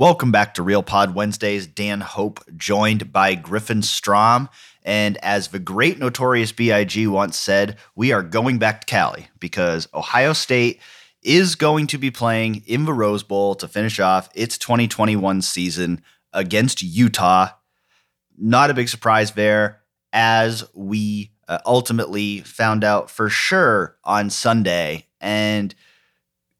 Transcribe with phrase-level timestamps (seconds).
[0.00, 1.66] Welcome back to Real Pod Wednesdays.
[1.66, 4.48] Dan Hope joined by Griffin Strom.
[4.84, 7.08] And as the great Notorious B.I.G.
[7.08, 10.80] once said, we are going back to Cali because Ohio State
[11.20, 16.00] is going to be playing in the Rose Bowl to finish off its 2021 season
[16.32, 17.48] against Utah.
[18.38, 19.80] Not a big surprise there,
[20.12, 25.08] as we uh, ultimately found out for sure on Sunday.
[25.20, 25.74] And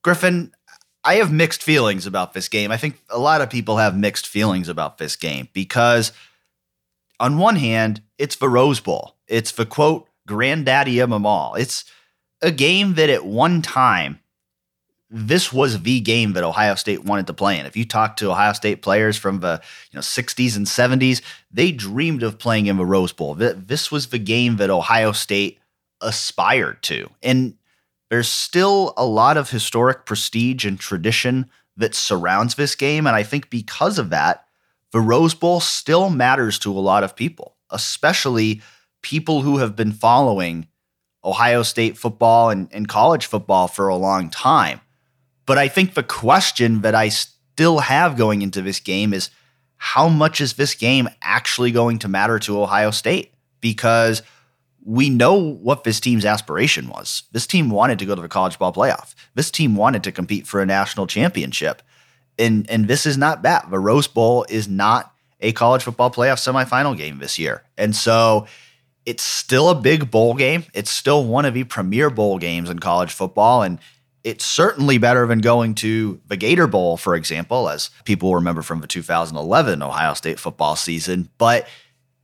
[0.03, 0.51] Griffin,
[1.09, 2.71] I have mixed feelings about this game.
[2.71, 6.13] I think a lot of people have mixed feelings about this game because,
[7.19, 9.17] on one hand, it's the Rose Bowl.
[9.27, 11.55] It's the quote, granddaddy of them all.
[11.55, 11.87] It's
[12.43, 14.21] a game that at one time,
[15.09, 17.65] this was the game that Ohio State wanted to play in.
[17.65, 21.73] If you talk to Ohio State players from the you know 60s and 70s, they
[21.73, 23.35] dreamed of playing in the Rose Bowl.
[23.35, 25.59] This was the game that Ohio State
[26.03, 27.09] aspired to.
[27.23, 27.55] And
[28.11, 33.07] there's still a lot of historic prestige and tradition that surrounds this game.
[33.07, 34.47] And I think because of that,
[34.93, 38.63] the Rose Bowl still matters to a lot of people, especially
[39.03, 40.67] people who have been following
[41.25, 44.81] Ohio State football and, and college football for a long time.
[45.45, 49.31] But I think the question that I still have going into this game is
[49.77, 53.35] how much is this game actually going to matter to Ohio State?
[53.61, 54.23] Because–
[54.85, 57.25] we know what this team's aspiration was.
[57.33, 59.15] This team wanted to go to the college ball playoff.
[59.35, 61.83] This team wanted to compete for a national championship.
[62.39, 63.71] And and this is not that.
[63.71, 67.63] The Rose Bowl is not a college football playoff semifinal game this year.
[67.77, 68.47] And so
[69.05, 70.65] it's still a big bowl game.
[70.75, 73.63] It's still one of the premier bowl games in college football.
[73.63, 73.79] And
[74.25, 78.81] it's certainly better than going to the Gator Bowl, for example, as people remember from
[78.81, 81.31] the 2011 Ohio State football season.
[81.39, 81.67] But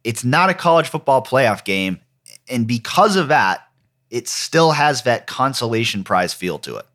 [0.02, 2.00] it's not a college football playoff game
[2.48, 3.69] and because of that,
[4.10, 6.87] it still has that consolation prize feel to it.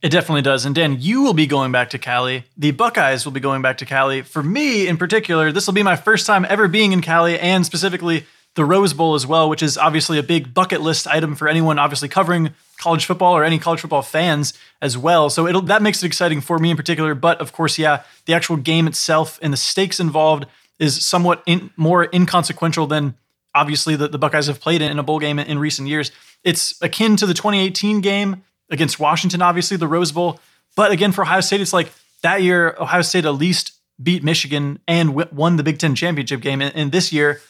[0.00, 0.64] It definitely does.
[0.64, 2.44] And Dan, you will be going back to Cali.
[2.56, 4.22] The Buckeyes will be going back to Cali.
[4.22, 7.66] For me in particular, this will be my first time ever being in Cali and
[7.66, 11.48] specifically the Rose Bowl as well, which is obviously a big bucket list item for
[11.48, 15.30] anyone obviously covering college football or any college football fans as well.
[15.30, 18.34] So it'll that makes it exciting for me in particular, but of course, yeah, the
[18.34, 20.46] actual game itself and the stakes involved
[20.78, 23.14] is somewhat in, more inconsequential than
[23.54, 26.10] obviously the, the Buckeyes have played in a bowl game in, in recent years.
[26.44, 30.40] It's akin to the 2018 game against Washington, obviously, the Rose Bowl.
[30.76, 31.92] But again, for Ohio State, it's like
[32.22, 33.72] that year, Ohio State at least
[34.02, 36.62] beat Michigan and w- won the Big Ten championship game.
[36.62, 37.40] And, and, this year,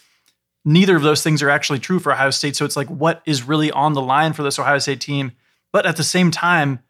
[0.64, 2.56] neither of those things are actually true for Ohio State.
[2.56, 5.32] So it's like, what is really on the line for this Ohio State team?
[5.72, 6.80] But at the same time,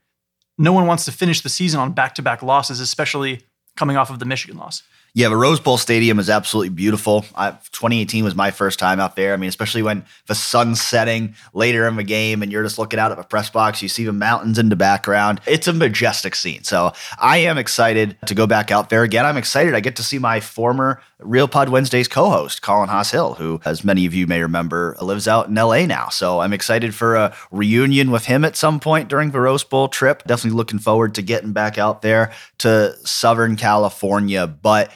[0.56, 3.42] no one wants to finish the season on back to back losses, especially
[3.76, 4.82] coming off of the Michigan loss.
[5.18, 7.24] Yeah, the Rose Bowl Stadium is absolutely beautiful.
[7.34, 9.34] I, 2018 was my first time out there.
[9.34, 13.00] I mean, especially when the sun's setting later in the game and you're just looking
[13.00, 15.40] out at the press box, you see the mountains in the background.
[15.44, 16.62] It's a majestic scene.
[16.62, 19.26] So I am excited to go back out there again.
[19.26, 19.74] I'm excited.
[19.74, 24.06] I get to see my former Real Pod Wednesdays co-host, Colin Hass-Hill, who, as many
[24.06, 26.10] of you may remember, lives out in LA now.
[26.10, 29.88] So I'm excited for a reunion with him at some point during the Rose Bowl
[29.88, 30.22] trip.
[30.28, 34.46] Definitely looking forward to getting back out there to Southern California.
[34.46, 34.92] But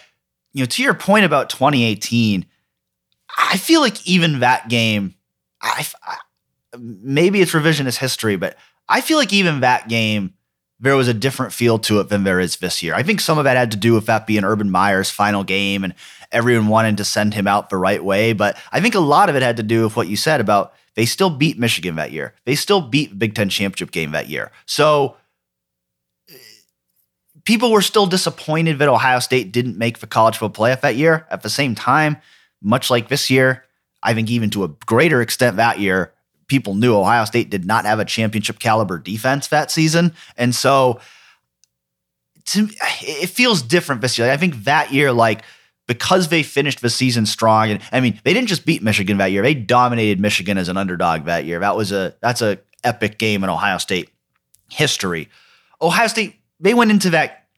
[0.53, 2.47] you know, to your point about 2018,
[3.39, 5.15] I feel like even that game,
[5.61, 6.17] I, I
[6.79, 8.57] maybe it's revisionist history, but
[8.89, 10.35] I feel like even that game,
[10.81, 12.95] there was a different feel to it than there is this year.
[12.95, 15.85] I think some of that had to do with that being Urban Meyer's final game
[15.85, 15.95] and
[16.33, 18.33] everyone wanted to send him out the right way.
[18.33, 20.75] But I think a lot of it had to do with what you said about
[20.95, 22.35] they still beat Michigan that year.
[22.45, 24.51] They still beat Big Ten championship game that year.
[24.67, 25.17] So
[27.45, 31.27] people were still disappointed that Ohio State didn't make the college football playoff that year.
[31.31, 32.17] At the same time,
[32.61, 33.65] much like this year,
[34.03, 36.13] I think even to a greater extent that year,
[36.49, 40.15] people knew Ohio State did not have a championship caliber defense that season.
[40.37, 41.01] And so
[42.47, 42.69] to,
[43.01, 44.31] it feels different this year.
[44.31, 45.43] I think that year, like,
[45.87, 49.33] because they finished the season strong, and I mean, they didn't just beat Michigan that
[49.33, 51.59] year; they dominated Michigan as an underdog that year.
[51.59, 54.11] That was a that's a epic game in Ohio State
[54.71, 55.29] history.
[55.81, 57.49] Ohio State they went into that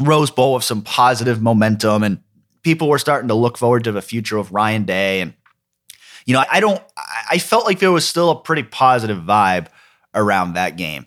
[0.00, 2.20] Rose Bowl with some positive momentum, and
[2.62, 5.20] people were starting to look forward to the future of Ryan Day.
[5.20, 5.34] And
[6.24, 6.82] you know, I don't.
[7.30, 9.66] I felt like there was still a pretty positive vibe
[10.14, 11.06] around that game.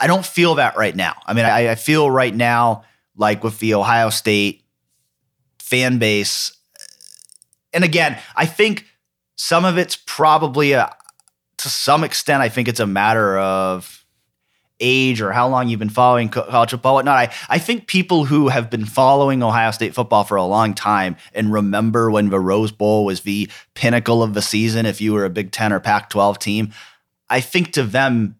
[0.00, 1.14] I don't feel that right now.
[1.26, 2.84] I mean, I, I feel right now
[3.16, 4.64] like with the Ohio State
[5.58, 6.56] fan base,
[7.72, 8.86] and again, I think
[9.36, 10.94] some of it's probably a,
[11.58, 12.42] to some extent.
[12.42, 14.01] I think it's a matter of
[14.82, 17.16] age or how long you've been following college football, whatnot.
[17.16, 21.16] I, I think people who have been following Ohio State football for a long time
[21.32, 25.24] and remember when the Rose Bowl was the pinnacle of the season, if you were
[25.24, 26.72] a Big Ten or Pac 12 team,
[27.30, 28.36] I think to them,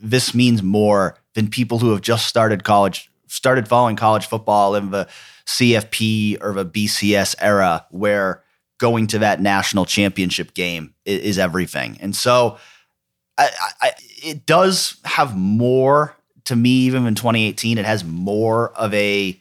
[0.00, 4.90] this means more than people who have just started college started following college football in
[4.90, 5.08] the
[5.46, 8.42] CFP or the BCS era where
[8.78, 11.96] going to that national championship game is, is everything.
[12.00, 12.58] And so
[13.38, 13.50] I,
[13.80, 19.40] I, it does have more to me, even in 2018, it has more of a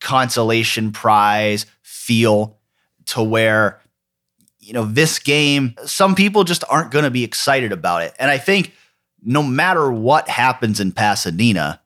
[0.00, 2.58] consolation prize feel
[3.06, 3.80] to where,
[4.58, 8.14] you know, this game, some people just aren't going to be excited about it.
[8.18, 8.72] And I think
[9.22, 11.80] no matter what happens in Pasadena,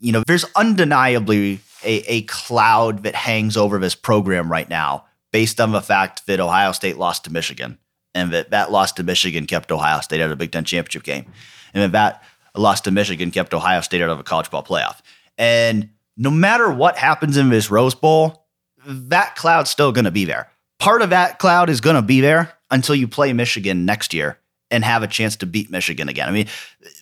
[0.00, 5.60] you know, there's undeniably a, a cloud that hangs over this program right now based
[5.60, 7.78] on the fact that Ohio State lost to Michigan
[8.14, 11.02] and that that loss to Michigan kept Ohio State out of the Big Ten championship
[11.02, 11.26] game.
[11.74, 15.00] And that that loss to Michigan kept Ohio State out of a college ball playoff.
[15.38, 18.46] And no matter what happens in this Rose Bowl,
[18.86, 20.48] that cloud's still going to be there.
[20.78, 24.38] Part of that cloud is going to be there until you play Michigan next year
[24.70, 26.28] and have a chance to beat Michigan again.
[26.28, 26.48] I mean,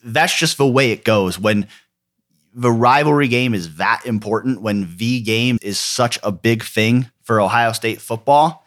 [0.05, 1.67] that's just the way it goes when
[2.53, 7.41] the rivalry game is that important, when the game is such a big thing for
[7.41, 8.60] Ohio State football.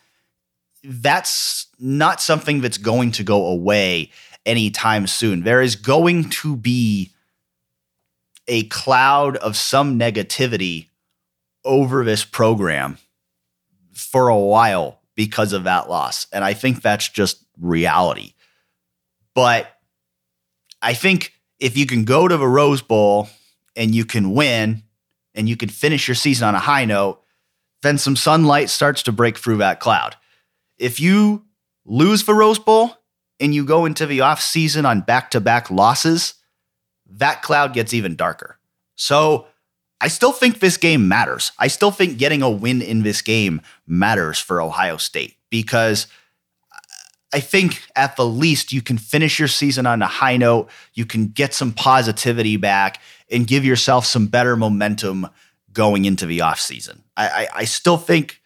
[0.83, 4.11] That's not something that's going to go away
[4.45, 5.43] anytime soon.
[5.43, 7.11] There is going to be
[8.47, 10.87] a cloud of some negativity
[11.63, 12.97] over this program
[13.93, 16.27] for a while because of that loss.
[16.33, 18.33] And I think that's just reality.
[19.33, 19.67] But
[20.81, 23.29] I think if you can go to the Rose Bowl
[23.75, 24.83] and you can win
[25.33, 27.21] and you can finish your season on a high note,
[27.81, 30.15] then some sunlight starts to break through that cloud.
[30.77, 31.43] If you
[31.85, 32.97] lose the Rose Bowl
[33.39, 36.35] and you go into the off season on back to back losses,
[37.07, 38.57] that cloud gets even darker.
[38.95, 39.47] So
[40.01, 41.51] I still think this game matters.
[41.57, 46.07] I still think getting a win in this game matters for Ohio State because
[47.33, 50.69] I think at the least you can finish your season on a high note.
[50.93, 55.27] You can get some positivity back and give yourself some better momentum
[55.71, 57.01] going into the offseason.
[57.17, 58.41] I, I, I still think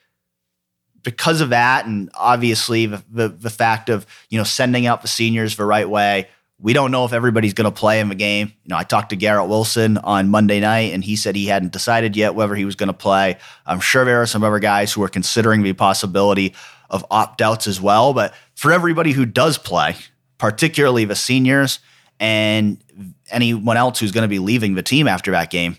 [1.08, 5.08] because of that, and obviously the, the, the fact of you know sending out the
[5.08, 6.28] seniors the right way,
[6.60, 8.52] we don't know if everybody's going to play in the game.
[8.66, 11.72] You know, I talked to Garrett Wilson on Monday night, and he said he hadn't
[11.72, 13.38] decided yet whether he was going to play.
[13.66, 16.54] I'm sure there are some other guys who are considering the possibility
[16.90, 18.14] of opt outs as well.
[18.14, 19.96] But for everybody who does play,
[20.38, 21.80] particularly the seniors
[22.20, 22.84] and
[23.32, 25.78] anyone else who's going to be leaving the team after that game,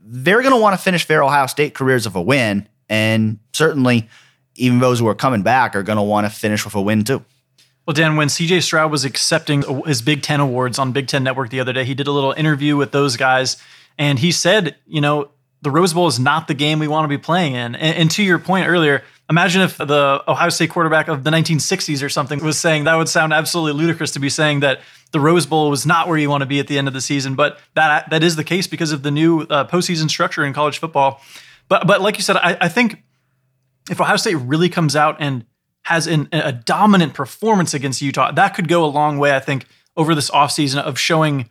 [0.00, 2.66] they're going to want to finish their Ohio State careers with a win.
[2.88, 4.08] And certainly,
[4.60, 7.04] even those who are coming back are going to want to finish with a win
[7.04, 7.24] too.
[7.86, 11.50] Well, Dan, when CJ Stroud was accepting his Big Ten awards on Big Ten Network
[11.50, 13.56] the other day, he did a little interview with those guys,
[13.98, 15.30] and he said, you know,
[15.62, 17.74] the Rose Bowl is not the game we want to be playing in.
[17.74, 22.02] And, and, to your point earlier, imagine if the Ohio State quarterback of the 1960s
[22.02, 24.80] or something was saying that would sound absolutely ludicrous to be saying that
[25.12, 27.00] the Rose Bowl was not where you want to be at the end of the
[27.00, 27.34] season.
[27.34, 30.78] But that that is the case because of the new uh, postseason structure in college
[30.78, 31.20] football.
[31.68, 33.02] But but like you said, I, I think
[33.88, 35.44] if Ohio State really comes out and
[35.82, 39.66] has an, a dominant performance against Utah, that could go a long way, I think,
[39.96, 41.48] over this offseason of showing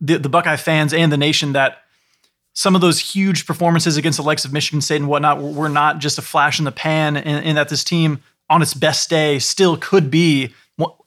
[0.00, 1.78] the, the Buckeye fans and the nation that
[2.54, 5.98] some of those huge performances against the likes of Michigan State and whatnot were not
[5.98, 9.38] just a flash in the pan, and, and that this team on its best day
[9.38, 10.54] still could be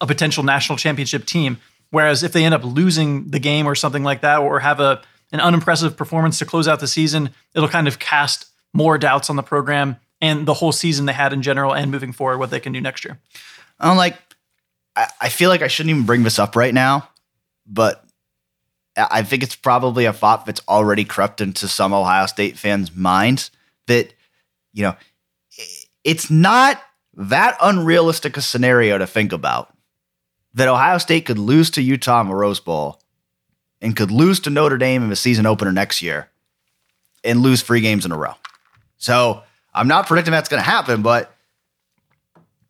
[0.01, 1.57] a potential national championship team.
[1.91, 5.01] Whereas if they end up losing the game or something like that, or have a
[5.31, 9.35] an unimpressive performance to close out the season, it'll kind of cast more doubts on
[9.35, 12.59] the program and the whole season they had in general and moving forward what they
[12.59, 13.19] can do next year.
[13.79, 14.17] I'm like,
[14.95, 17.09] I, feel like I shouldn't even bring this up right now,
[17.67, 18.03] but
[18.95, 23.51] I think it's probably a thought that's already crept into some Ohio State fans' minds
[23.87, 24.13] that,
[24.73, 24.95] you know,
[26.05, 26.81] it's not
[27.15, 29.73] that unrealistic a scenario to think about
[30.53, 33.01] that Ohio State could lose to Utah in the Rose Bowl
[33.81, 36.29] and could lose to Notre Dame in the season opener next year
[37.23, 38.33] and lose three games in a row.
[38.97, 39.43] So
[39.75, 41.31] I'm not predicting that's going to happen, but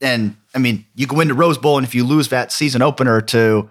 [0.01, 2.81] and I mean, you can win the Rose Bowl, and if you lose that season
[2.81, 3.69] opener to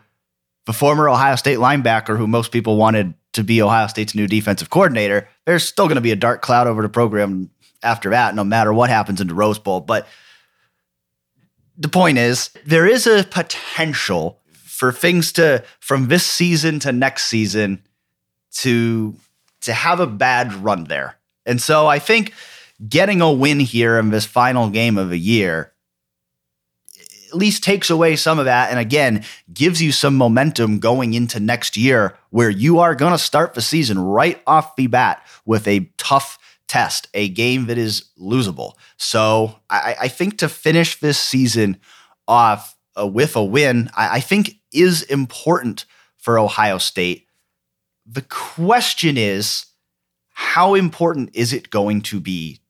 [0.67, 4.71] the former Ohio State linebacker who most people wanted to be Ohio State's new defensive
[4.71, 7.51] coordinator, there's still going to be a dark cloud over the program
[7.83, 9.81] after that, no matter what happens in the Rose Bowl.
[9.81, 10.07] But
[11.77, 17.25] the point is, there is a potential for things to from this season to next
[17.27, 17.83] season
[18.53, 19.15] to
[19.61, 21.17] to have a bad run there.
[21.47, 22.33] And so I think
[22.89, 25.73] getting a win here in this final game of a year
[27.29, 31.41] at least takes away some of that and again gives you some momentum going into
[31.41, 35.67] next year where you are going to start the season right off the bat with
[35.67, 36.39] a tough
[36.69, 38.75] test, a game that is losable.
[38.97, 41.79] So I, I think to finish this season
[42.27, 45.85] off uh, with a win, I, I think is important
[46.17, 47.27] for Ohio State
[48.07, 49.67] The question is,
[50.31, 52.61] how important is it going to be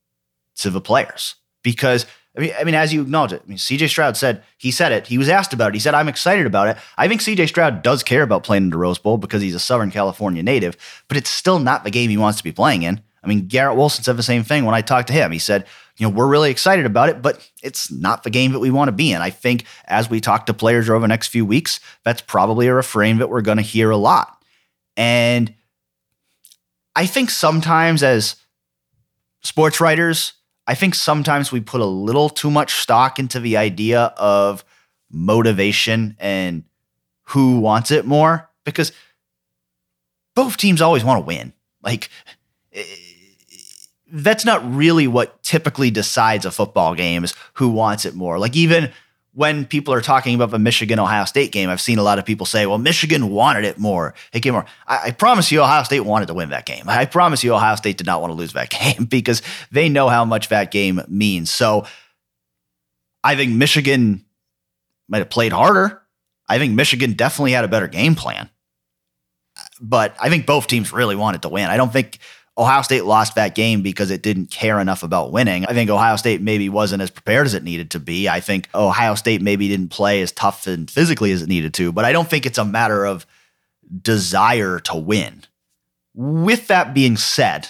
[0.57, 1.35] to the players?
[1.63, 2.07] Because
[2.37, 4.91] I mean, I mean, as you acknowledge it, I mean, CJ Stroud said he said
[4.91, 5.07] it.
[5.07, 5.75] He was asked about it.
[5.75, 8.71] He said, "I'm excited about it." I think CJ Stroud does care about playing in
[8.71, 12.11] the Rose Bowl because he's a Southern California native, but it's still not the game
[12.11, 13.01] he wants to be playing in.
[13.23, 15.31] I mean, Garrett Wilson said the same thing when I talked to him.
[15.31, 15.65] He said,
[15.97, 18.89] "You know, we're really excited about it, but it's not the game that we want
[18.89, 21.79] to be in." I think as we talk to players over the next few weeks,
[22.03, 24.43] that's probably a refrain that we're going to hear a lot.
[24.97, 25.55] And
[26.97, 28.37] I think sometimes as
[29.43, 30.33] sports writers
[30.67, 34.65] I think sometimes we put a little too much stock into the idea of
[35.11, 36.65] motivation and
[37.29, 38.93] who wants it more because
[40.35, 41.53] both teams always want to win.
[41.83, 42.09] Like,
[42.73, 42.83] eh,
[44.11, 48.39] that's not really what typically decides a football game is who wants it more.
[48.39, 48.91] Like, even
[49.35, 52.25] when people are talking about the Michigan Ohio State game, I've seen a lot of
[52.25, 54.15] people say, well, Michigan wanted it more.
[54.33, 54.65] It came more.
[54.87, 56.85] I, I, promise you, Ohio State wanted to win that game.
[56.87, 60.09] I promise you, Ohio State did not want to lose that game because they know
[60.09, 61.51] how much that game means.
[61.51, 61.85] So
[63.25, 64.25] I think Michigan
[65.09, 66.01] might have played harder.
[66.49, 68.49] I think Michigan definitely had a better game plan.
[69.81, 71.71] But I think both teams really wanted to win.
[71.71, 72.19] I don't think
[72.57, 75.67] Ohio State lost that game because it didn't care enough about winning.
[75.67, 78.29] I think Ohio State maybe wasn't as prepared as it needed to be.
[78.29, 81.91] I think Ohio State maybe didn't play as tough and physically as it needed to,
[81.91, 83.27] but I don't think it's a matter of
[84.03, 85.43] desire to win.
[86.15, 87.67] With that being said,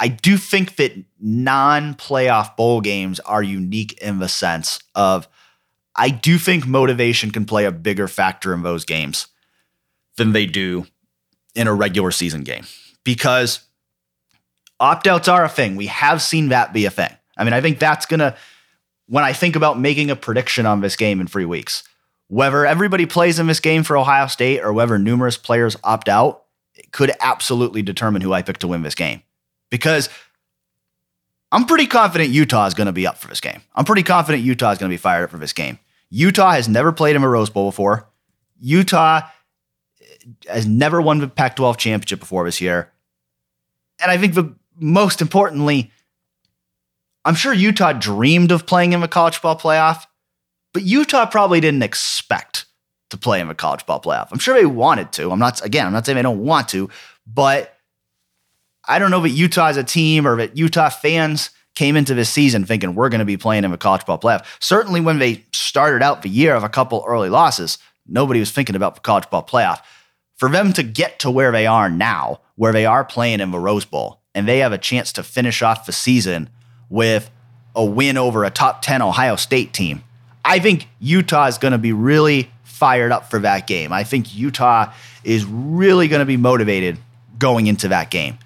[0.00, 5.28] I do think that non playoff bowl games are unique in the sense of
[5.94, 9.28] I do think motivation can play a bigger factor in those games
[10.16, 10.86] than they do
[11.54, 12.64] in a regular season game
[13.06, 13.60] because
[14.80, 15.76] opt outs are a thing.
[15.76, 17.16] We have seen that be a thing.
[17.38, 18.36] I mean, I think that's going to,
[19.06, 21.84] when I think about making a prediction on this game in three weeks,
[22.26, 26.42] whether everybody plays in this game for Ohio State or whether numerous players opt out,
[26.90, 29.22] could absolutely determine who I pick to win this game.
[29.70, 30.08] Because
[31.52, 33.62] I'm pretty confident Utah is going to be up for this game.
[33.76, 35.78] I'm pretty confident Utah is going to be fired up for this game.
[36.10, 38.08] Utah has never played in a Rose Bowl before.
[38.58, 39.22] Utah
[40.00, 40.04] eh,
[40.48, 42.92] has never won the Pac 12 championship before this year.
[44.00, 45.90] And I think the most importantly,
[47.24, 50.04] I'm sure Utah dreamed of playing in the college ball playoff,
[50.72, 52.66] but Utah probably didn't expect
[53.10, 54.28] to play in the college ball playoff.
[54.30, 55.30] I'm sure they wanted to.
[55.30, 56.90] I'm not again, I'm not saying they don't want to,
[57.26, 57.76] but
[58.86, 62.30] I don't know that Utah as a team or that Utah fans came into this
[62.30, 64.44] season thinking we're going to be playing in the college ball playoff.
[64.60, 68.76] Certainly when they started out the year of a couple early losses, nobody was thinking
[68.76, 69.80] about the college ball playoff.
[70.36, 73.58] For them to get to where they are now, where they are playing in the
[73.58, 76.50] Rose Bowl and they have a chance to finish off the season
[76.90, 77.30] with
[77.74, 80.02] a win over a top 10 Ohio State team.
[80.44, 83.92] I think Utah is going to be really fired up for that game.
[83.92, 84.92] I think Utah
[85.24, 86.98] is really going to be motivated
[87.38, 88.38] going into that game.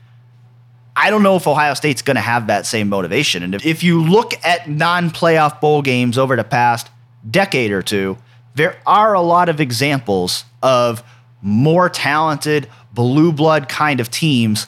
[0.97, 3.43] I don't know if Ohio State's going to have that same motivation.
[3.43, 6.91] And if you look at non playoff bowl games over the past
[7.29, 8.19] decade or two,
[8.55, 11.03] there are a lot of examples of
[11.43, 14.67] more talented, blue blood kind of teams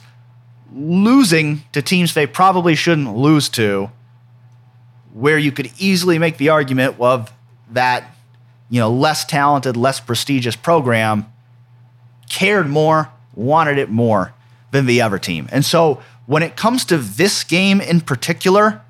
[0.75, 3.91] losing to teams they probably shouldn't lose to,
[5.13, 7.33] where you could easily make the argument of
[7.71, 8.15] that,
[8.71, 11.27] you know, less talented, less prestigious program
[12.31, 14.33] cared more, wanted it more
[14.71, 15.49] than the other team.
[15.53, 18.81] And so when it comes to this game in particular,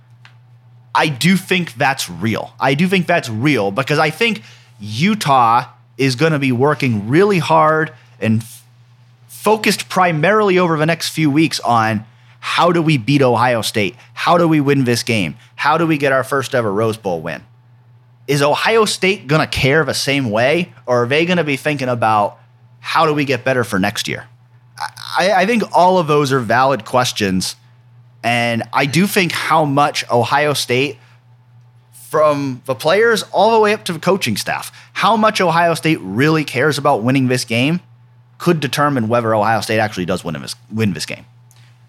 [0.95, 2.55] I do think that's real.
[2.61, 4.43] I do think that's real because I think
[4.79, 8.45] Utah is going to be working really hard and
[9.43, 12.05] focused primarily over the next few weeks on
[12.39, 13.97] how do we beat Ohio State?
[14.15, 15.35] How do we win this game?
[15.57, 17.43] How do we get our first ever Rose Bowl win?
[18.29, 21.57] Is Ohio State going to care the same way, or are they going to be
[21.57, 22.39] thinking about
[22.79, 24.29] how do we get better for next year?
[25.19, 27.57] I, I think all of those are valid questions.
[28.23, 30.99] And I do think how much Ohio State,
[32.11, 35.99] from the players all the way up to the coaching staff, how much Ohio State
[36.01, 37.81] really cares about winning this game
[38.43, 41.25] could determine whether Ohio State actually does win this win this game.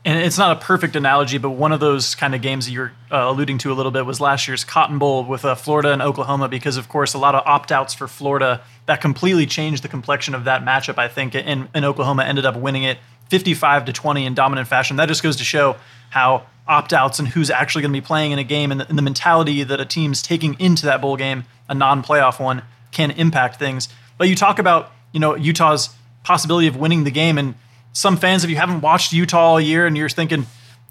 [0.05, 2.91] And it's not a perfect analogy, but one of those kind of games that you're
[3.12, 6.00] uh, alluding to a little bit was last year's Cotton Bowl with uh, Florida and
[6.00, 9.88] Oklahoma, because of course a lot of opt outs for Florida that completely changed the
[9.88, 11.00] complexion of that matchup.
[11.00, 14.98] I think, and, and Oklahoma ended up winning it 55 to 20 in dominant fashion.
[14.98, 15.75] That just goes to show
[16.12, 18.88] how opt outs and who's actually going to be playing in a game and the,
[18.88, 22.62] and the mentality that a team's taking into that bowl game, a non playoff one,
[22.91, 23.89] can impact things.
[24.19, 25.89] But you talk about you know Utah's
[26.24, 27.38] possibility of winning the game.
[27.38, 27.56] And
[27.92, 30.46] some fans, if you haven't watched Utah all year and you're thinking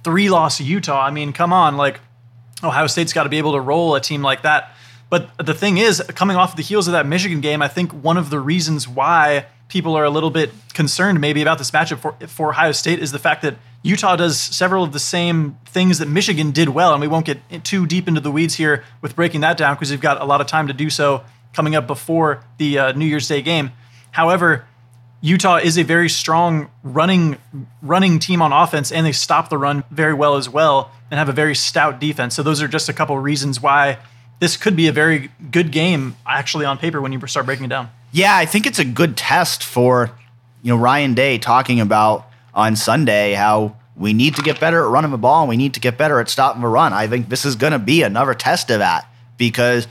[0.05, 2.01] three loss Utah, I mean, come on, like
[2.63, 4.75] Ohio State's got to be able to roll a team like that.
[5.11, 8.17] But the thing is, coming off the heels of that Michigan game, I think one
[8.17, 12.13] of the reasons why people are a little bit concerned maybe about this matchup for,
[12.27, 16.09] for Ohio State is the fact that Utah does several of the same things that
[16.09, 16.93] Michigan did well.
[16.93, 19.91] And we won't get too deep into the weeds here with breaking that down because
[19.91, 23.07] we've got a lot of time to do so coming up before the uh, New
[23.07, 23.73] Year's Day game.
[24.13, 24.67] However,
[25.25, 27.39] Utah is a very strong running
[27.81, 31.29] running team on offense, and they stop the run very well as well, and have
[31.29, 32.35] a very stout defense.
[32.35, 33.99] So those are just a couple of reasons why
[34.41, 37.69] this could be a very good game, actually, on paper when you start breaking it
[37.69, 37.89] down.
[38.11, 40.11] Yeah, I think it's a good test for,
[40.61, 44.91] you know, Ryan Day talking about on Sunday how we need to get better at
[44.91, 46.93] running the ball and we need to get better at stopping the run.
[46.93, 49.07] I think this is going to be another test of that
[49.39, 49.87] because,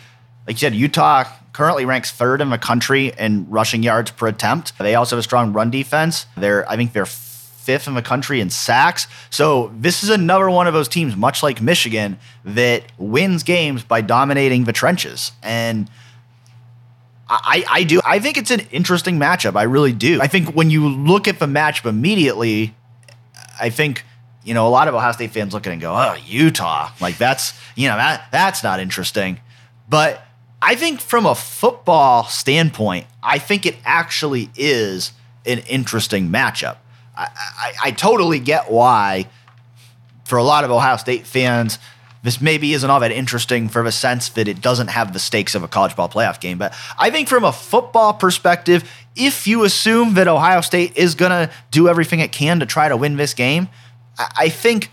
[0.45, 1.23] like you said, Utah
[1.53, 4.77] currently ranks third in the country in rushing yards per attempt.
[4.77, 6.25] They also have a strong run defense.
[6.37, 9.07] They're, I think, they're fifth in the country in sacks.
[9.29, 14.01] So this is another one of those teams, much like Michigan, that wins games by
[14.01, 15.31] dominating the trenches.
[15.43, 15.89] And
[17.29, 18.01] I, I do.
[18.03, 19.55] I think it's an interesting matchup.
[19.55, 20.21] I really do.
[20.21, 22.75] I think when you look at the matchup immediately,
[23.59, 24.03] I think
[24.43, 26.91] you know a lot of Ohio State fans look at it and go, "Oh, Utah,
[26.99, 29.39] like that's you know that that's not interesting."
[29.87, 30.21] But
[30.61, 35.11] I think from a football standpoint, I think it actually is
[35.45, 36.77] an interesting matchup.
[37.17, 39.27] I, I, I totally get why,
[40.25, 41.79] for a lot of Ohio State fans,
[42.23, 45.55] this maybe isn't all that interesting for the sense that it doesn't have the stakes
[45.55, 46.59] of a college ball playoff game.
[46.59, 51.31] But I think from a football perspective, if you assume that Ohio State is going
[51.31, 53.67] to do everything it can to try to win this game,
[54.37, 54.91] I think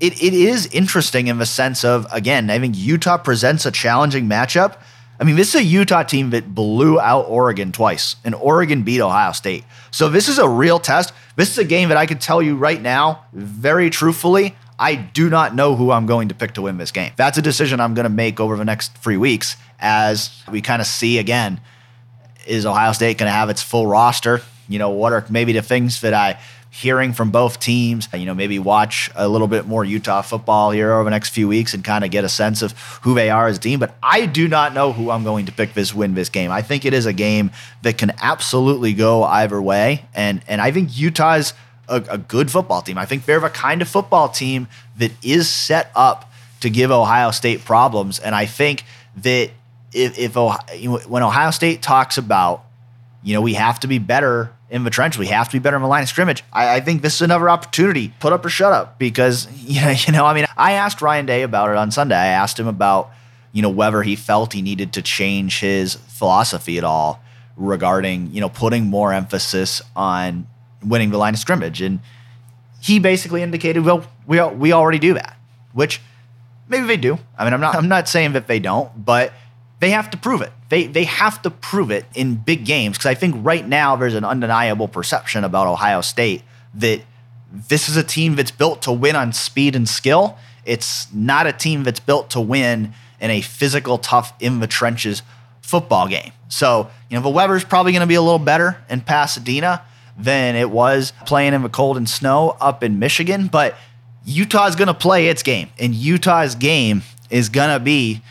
[0.00, 4.28] it, it is interesting in the sense of, again, I think Utah presents a challenging
[4.28, 4.78] matchup.
[5.20, 9.00] I mean, this is a Utah team that blew out Oregon twice, and Oregon beat
[9.00, 9.64] Ohio State.
[9.90, 11.12] So this is a real test.
[11.34, 15.28] This is a game that I can tell you right now, very truthfully, I do
[15.28, 17.12] not know who I'm going to pick to win this game.
[17.16, 20.80] That's a decision I'm going to make over the next three weeks as we kind
[20.80, 21.60] of see again
[22.46, 24.40] is Ohio State going to have its full roster?
[24.68, 28.34] You know, what are maybe the things that I hearing from both teams, you know,
[28.34, 31.82] maybe watch a little bit more Utah football here over the next few weeks and
[31.82, 33.80] kind of get a sense of who they are as a team.
[33.80, 36.50] But I do not know who I'm going to pick this win this game.
[36.50, 37.50] I think it is a game
[37.82, 40.04] that can absolutely go either way.
[40.14, 41.54] And and I think Utah's
[41.88, 42.98] a, a good football team.
[42.98, 47.30] I think they're the kind of football team that is set up to give Ohio
[47.30, 48.18] State problems.
[48.18, 48.84] And I think
[49.18, 49.50] that
[49.92, 52.64] if, if Ohio, when Ohio State talks about,
[53.22, 55.76] you know, we have to be better in the trench, we have to be better
[55.76, 56.44] in the line of scrimmage.
[56.52, 58.12] I, I, think this is another opportunity.
[58.20, 61.26] Put up or shut up because you know, you know, I mean, I asked Ryan
[61.26, 62.16] Day about it on Sunday.
[62.16, 63.10] I asked him about,
[63.52, 67.22] you know, whether he felt he needed to change his philosophy at all
[67.56, 70.46] regarding, you know, putting more emphasis on
[70.84, 71.80] winning the line of scrimmage.
[71.80, 72.00] And
[72.80, 75.38] he basically indicated, well, we we already do that,
[75.72, 76.00] which
[76.68, 77.18] maybe they do.
[77.38, 79.32] I mean, I'm not I'm not saying that they don't, but
[79.80, 80.52] they have to prove it.
[80.68, 84.14] They they have to prove it in big games because I think right now there's
[84.14, 86.42] an undeniable perception about Ohio State
[86.74, 87.02] that
[87.50, 90.36] this is a team that's built to win on speed and skill.
[90.64, 95.22] It's not a team that's built to win in a physical, tough, in the trenches
[95.62, 96.32] football game.
[96.48, 99.82] So, you know, the weather's probably going to be a little better in Pasadena
[100.18, 103.48] than it was playing in the cold and snow up in Michigan.
[103.48, 103.76] But
[104.24, 108.22] Utah's going to play its game, and Utah's game is going to be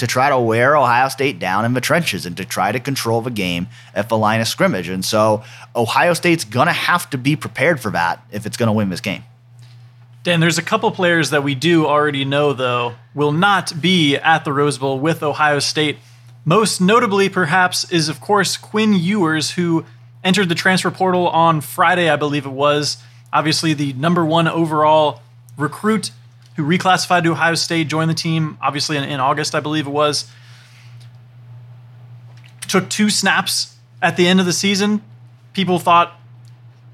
[0.00, 3.20] to try to wear Ohio State down in the trenches and to try to control
[3.20, 4.88] the game at the line of scrimmage.
[4.88, 5.44] And so
[5.76, 8.90] Ohio State's going to have to be prepared for that if it's going to win
[8.90, 9.22] this game.
[10.22, 14.44] Dan, there's a couple players that we do already know, though, will not be at
[14.44, 15.98] the Rose Bowl with Ohio State.
[16.44, 19.84] Most notably, perhaps, is of course Quinn Ewers, who
[20.24, 22.98] entered the transfer portal on Friday, I believe it was.
[23.32, 25.22] Obviously, the number one overall
[25.56, 26.10] recruit
[26.56, 29.90] who reclassified to Ohio State joined the team, obviously in, in August, I believe it
[29.90, 30.30] was.
[32.68, 35.02] Took two snaps at the end of the season.
[35.52, 36.18] People thought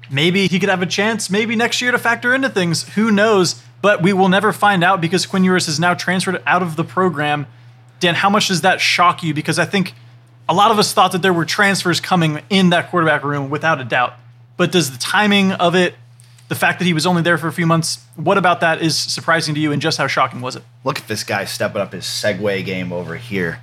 [0.09, 2.87] maybe he could have a chance, maybe next year to factor into things.
[2.95, 3.61] Who knows?
[3.81, 6.83] But we will never find out because Quinn Ewers is now transferred out of the
[6.83, 7.45] program.
[7.99, 9.33] Dan, how much does that shock you?
[9.33, 9.93] Because I think
[10.49, 13.81] a lot of us thought that there were transfers coming in that quarterback room without
[13.81, 14.13] a doubt.
[14.55, 15.93] But does the timing of it,
[16.47, 18.97] the fact that he was only there for a few months, what about that is
[18.97, 20.63] surprising to you and just how shocking was it?
[20.83, 23.59] Look at this guy stepping up his segue game over here,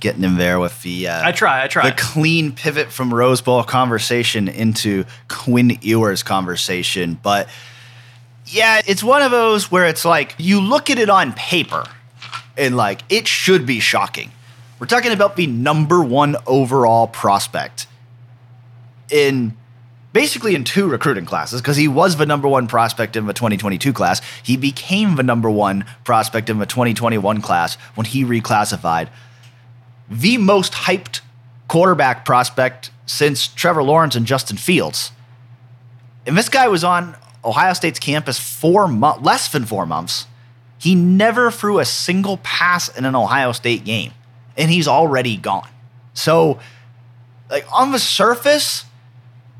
[0.00, 1.08] getting him there with the.
[1.08, 1.90] Uh, I try, I try.
[1.90, 7.18] The clean pivot from Rose Bowl conversation into Quinn Ewers conversation.
[7.22, 7.48] But
[8.46, 11.84] yeah, it's one of those where it's like you look at it on paper
[12.56, 14.30] and like it should be shocking
[14.78, 17.86] we're talking about the number one overall prospect
[19.10, 19.56] in
[20.14, 23.92] basically in two recruiting classes because he was the number one prospect in the 2022
[23.92, 24.22] class.
[24.42, 29.08] He became the number one prospect in the 2021 class when he reclassified.
[30.08, 31.20] the most hyped
[31.66, 35.10] quarterback prospect since Trevor Lawrence and Justin Fields.
[36.26, 40.26] And this guy was on Ohio State's campus four months, less than four months.
[40.78, 44.12] He never threw a single pass in an Ohio State game,
[44.58, 45.68] and he's already gone.
[46.12, 46.60] So,
[47.50, 48.84] like on the surface,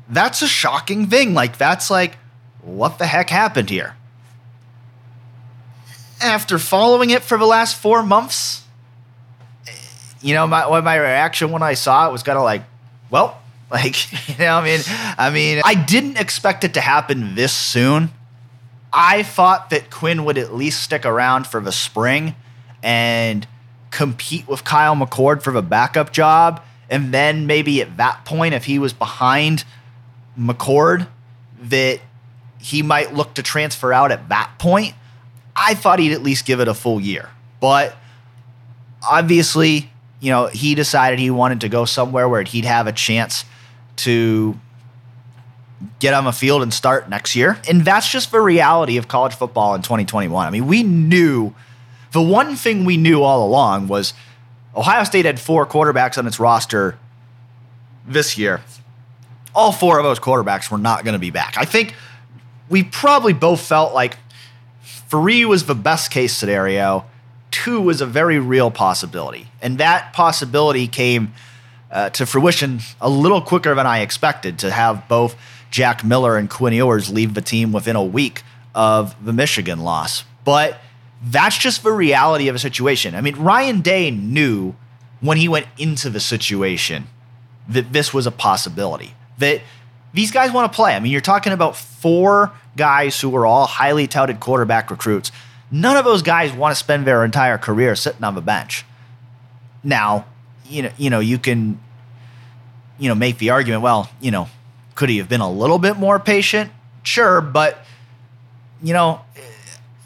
[0.09, 1.33] that's a shocking thing.
[1.33, 2.17] Like that's like,
[2.61, 3.95] what the heck happened here?
[6.21, 8.63] After following it for the last four months,
[10.21, 12.63] you know, my my reaction when I saw it was kind of like,
[13.09, 13.39] well,
[13.71, 13.95] like
[14.29, 14.79] you know, I mean,
[15.17, 18.11] I mean, I didn't expect it to happen this soon.
[18.91, 22.35] I thought that Quinn would at least stick around for the spring
[22.81, 23.45] and
[23.91, 28.65] compete with Kyle McCord for the backup job, and then maybe at that point, if
[28.65, 29.65] he was behind
[30.39, 31.07] McCord,
[31.63, 31.99] that
[32.59, 34.93] he might look to transfer out at that point.
[35.55, 37.95] I thought he'd at least give it a full year, but
[39.01, 39.89] obviously
[40.25, 43.45] you know, he decided he wanted to go somewhere where he'd have a chance
[43.97, 44.59] to
[45.99, 47.59] get on the field and start next year.
[47.69, 50.47] And that's just the reality of college football in 2021.
[50.47, 51.53] I mean, we knew
[52.11, 54.15] the one thing we knew all along was
[54.75, 56.97] Ohio State had four quarterbacks on its roster
[58.07, 58.61] this year.
[59.55, 61.55] All four of those quarterbacks were not going to be back.
[61.57, 61.95] I think
[62.69, 64.17] we probably both felt like
[64.83, 67.05] three was the best case scenario
[67.55, 69.47] two was a very real possibility.
[69.61, 71.33] And that possibility came
[71.89, 75.37] uh, to fruition a little quicker than I expected to have both
[75.71, 80.25] Jack Miller and Quinn Ewers leave the team within a week of the Michigan loss.
[80.43, 80.79] But
[81.23, 83.15] that's just the reality of the situation.
[83.15, 84.75] I mean, Ryan Day knew
[85.21, 87.07] when he went into the situation
[87.69, 89.61] that this was a possibility, that
[90.13, 90.95] these guys want to play.
[90.95, 95.31] I mean, you're talking about four guys who are all highly touted quarterback recruits
[95.71, 98.85] None of those guys want to spend their entire career sitting on the bench.
[99.83, 100.25] Now,
[100.65, 101.79] you know, you know, you can,
[102.99, 103.81] you know, make the argument.
[103.81, 104.47] Well, you know,
[104.93, 106.71] could he have been a little bit more patient?
[107.03, 107.79] Sure, but
[108.81, 109.41] you know, eh,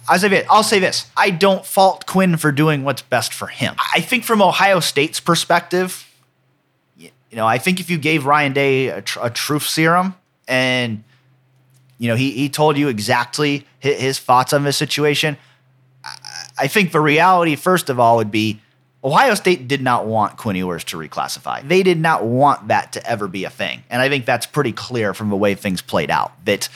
[0.08, 3.76] I'll say, I'll say this: I don't fault Quinn for doing what's best for him.
[3.94, 6.09] I think from Ohio State's perspective,
[7.30, 10.16] you know, I think if you gave Ryan Day a, tr- a truth serum
[10.48, 11.04] and
[11.98, 15.38] you know he he told you exactly his, his thoughts on this situation,
[16.58, 18.60] I think the reality, first of all, would be
[19.04, 21.66] Ohio State did not want Quinn Ewers to reclassify.
[21.66, 23.84] They did not want that to ever be a thing.
[23.90, 26.68] And I think that's pretty clear from the way things played out that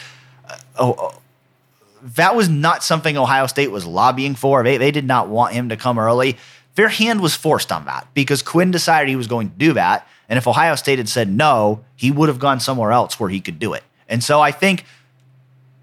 [0.48, 1.22] uh, oh, oh,
[2.16, 4.64] that was not something Ohio State was lobbying for.
[4.64, 6.38] They, they did not want him to come early.
[6.76, 10.08] Their hand was forced on that because Quinn decided he was going to do that.
[10.30, 13.40] And if Ohio State had said no, he would have gone somewhere else where he
[13.40, 13.84] could do it.
[14.08, 14.86] And so I think,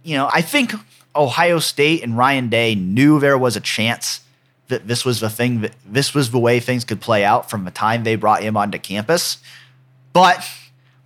[0.02, 0.72] you know, I think
[1.14, 4.20] Ohio State and Ryan Day knew there was a chance
[4.68, 7.64] that this was the thing that this was the way things could play out from
[7.64, 9.38] the time they brought him onto campus.
[10.12, 10.48] But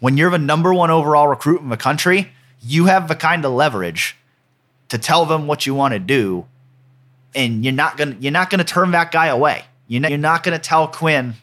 [0.01, 2.31] when you're the number one overall recruit in the country,
[2.62, 4.16] you have the kind of leverage
[4.88, 6.47] to tell them what you want to do,
[7.35, 9.64] and you're not gonna you're not gonna turn that guy away.
[9.88, 11.35] You're not, you're not gonna tell Quinn,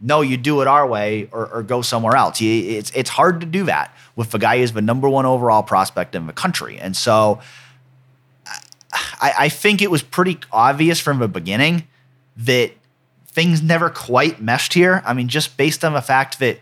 [0.00, 2.40] no, you do it our way or, or go somewhere else.
[2.40, 5.62] You, it's it's hard to do that with a guy who's the number one overall
[5.62, 7.40] prospect in the country, and so.
[9.20, 11.86] I, I think it was pretty obvious from the beginning
[12.38, 12.72] that
[13.26, 15.02] things never quite meshed here.
[15.04, 16.58] I mean, just based on the fact that,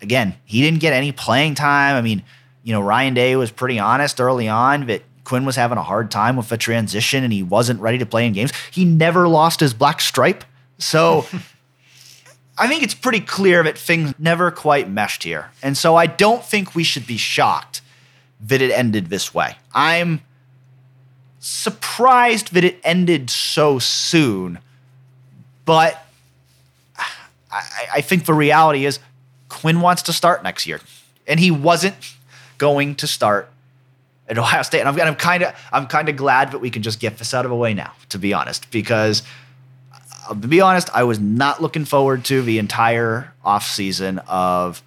[0.00, 1.96] again, he didn't get any playing time.
[1.96, 2.22] I mean,
[2.62, 6.10] you know, Ryan Day was pretty honest early on that Quinn was having a hard
[6.10, 8.52] time with the transition and he wasn't ready to play in games.
[8.70, 10.44] He never lost his black stripe.
[10.78, 11.26] So
[12.62, 15.50] I think it's pretty clear that things never quite meshed here.
[15.64, 17.80] And so I don't think we should be shocked
[18.40, 19.56] that it ended this way.
[19.74, 20.20] I'm
[21.40, 24.60] surprised that it ended so soon,
[25.64, 26.06] but
[27.50, 27.62] I,
[27.94, 29.00] I, think the reality is
[29.48, 30.80] Quinn wants to start next year,
[31.26, 32.14] and he wasn't
[32.58, 33.50] going to start
[34.28, 34.78] at Ohio State.
[34.78, 37.34] And I'm, I'm kind of I'm kind of glad that we can just get this
[37.34, 39.24] out of the way now, to be honest, because
[40.28, 44.82] uh, to be honest, I was not looking forward to the entire off season of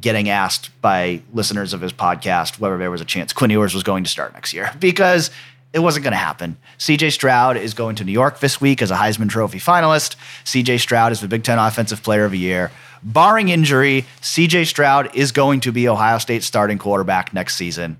[0.00, 3.82] getting asked by listeners of his podcast whether there was a chance Quinn Ewers was
[3.82, 5.30] going to start next year because
[5.72, 6.56] it wasn't going to happen.
[6.78, 10.16] CJ Stroud is going to New York this week as a Heisman Trophy finalist.
[10.44, 12.70] CJ Stroud is the Big Ten Offensive Player of the Year.
[13.02, 17.98] Barring injury, CJ Stroud is going to be Ohio State's starting quarterback next season.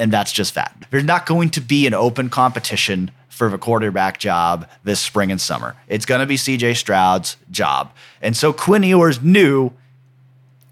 [0.00, 0.74] And that's just that.
[0.90, 5.40] There's not going to be an open competition for the quarterback job this spring and
[5.40, 5.76] summer.
[5.88, 7.92] It's going to be CJ Stroud's job.
[8.20, 9.72] And so Quinn Ewers knew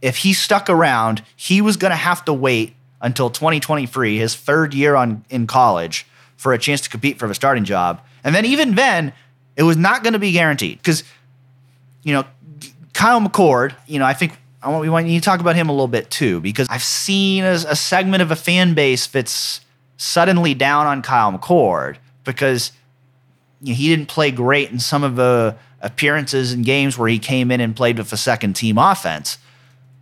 [0.01, 4.75] if he stuck around, he was going to have to wait until 2023, his third
[4.75, 8.01] year on in college, for a chance to compete for the starting job.
[8.25, 9.13] And then even then,
[9.57, 11.05] it was not going to be guaranteed because
[12.03, 12.25] you know,
[12.95, 15.69] Kyle McCord, you know, I think I want, we want need to talk about him
[15.69, 19.61] a little bit too, because I've seen a, a segment of a fan base that's
[19.97, 22.73] suddenly down on Kyle McCord because
[23.61, 27.19] you know, he didn't play great in some of the appearances and games where he
[27.19, 29.39] came in and played with a second team offense.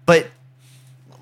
[0.06, 0.28] But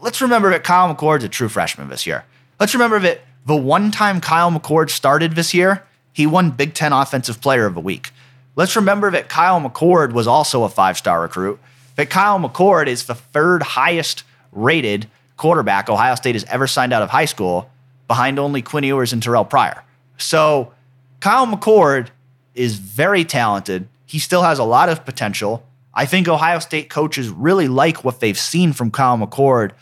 [0.01, 2.25] let's remember that Kyle McCord's a true freshman this year.
[2.61, 6.93] Let's remember that the one time Kyle McCord started this year, he won Big Ten
[6.93, 8.11] Offensive Player of the Week.
[8.57, 11.59] Let's remember that Kyle McCord was also a five star recruit,
[11.97, 17.03] that Kyle McCord is the third highest rated quarterback Ohio State has ever signed out
[17.03, 17.71] of high school,
[18.07, 19.83] behind only Quinn Ewers and Terrell Pryor.
[20.17, 20.73] So
[21.21, 22.09] Kyle McCord
[22.55, 23.89] is very talented.
[24.07, 25.65] He still has a lot of potential.
[25.93, 29.73] I think Ohio State coaches really like what they've seen from Kyle McCord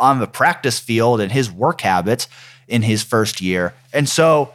[0.00, 2.28] on the practice field and his work habits
[2.68, 3.74] in his first year.
[3.92, 4.52] And so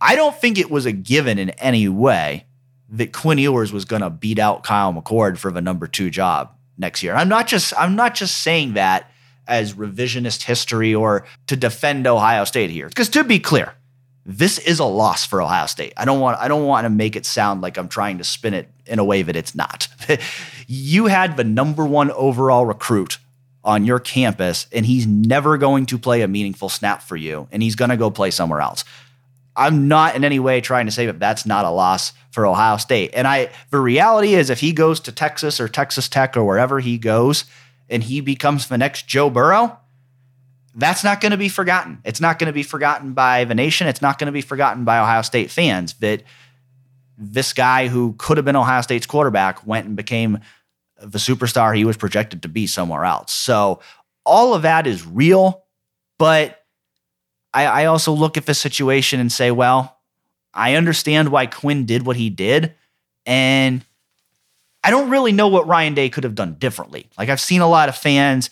[0.00, 2.44] I don't think it was a given in any way
[2.90, 6.52] that Quinn Ewers was going to beat out Kyle McCord for the number two job
[6.76, 7.14] next year.
[7.14, 9.10] I'm not just I'm not just saying that
[9.46, 12.88] as revisionist history or to defend Ohio State here.
[12.88, 13.74] Because to be clear,
[14.26, 15.92] this is a loss for Ohio State.
[15.96, 18.54] I don't want I don't want to make it sound like I'm trying to spin
[18.54, 19.88] it in a way that it's not.
[20.66, 23.18] you had the number 1 overall recruit
[23.62, 27.62] on your campus and he's never going to play a meaningful snap for you and
[27.62, 28.84] he's going to go play somewhere else.
[29.60, 32.78] I'm not in any way trying to say that that's not a loss for Ohio
[32.78, 33.10] State.
[33.12, 36.80] And I the reality is if he goes to Texas or Texas Tech or wherever
[36.80, 37.44] he goes
[37.90, 39.78] and he becomes the next Joe Burrow,
[40.74, 41.98] that's not going to be forgotten.
[42.04, 43.86] It's not going to be forgotten by the nation.
[43.86, 46.22] It's not going to be forgotten by Ohio State fans that
[47.18, 50.38] this guy who could have been Ohio State's quarterback went and became
[51.02, 53.34] the superstar he was projected to be somewhere else.
[53.34, 53.80] So
[54.24, 55.64] all of that is real,
[56.18, 56.59] but
[57.52, 59.98] I, I also look at the situation and say, well,
[60.54, 62.74] I understand why Quinn did what he did.
[63.26, 63.84] And
[64.82, 67.08] I don't really know what Ryan Day could have done differently.
[67.18, 68.50] Like I've seen a lot of fans,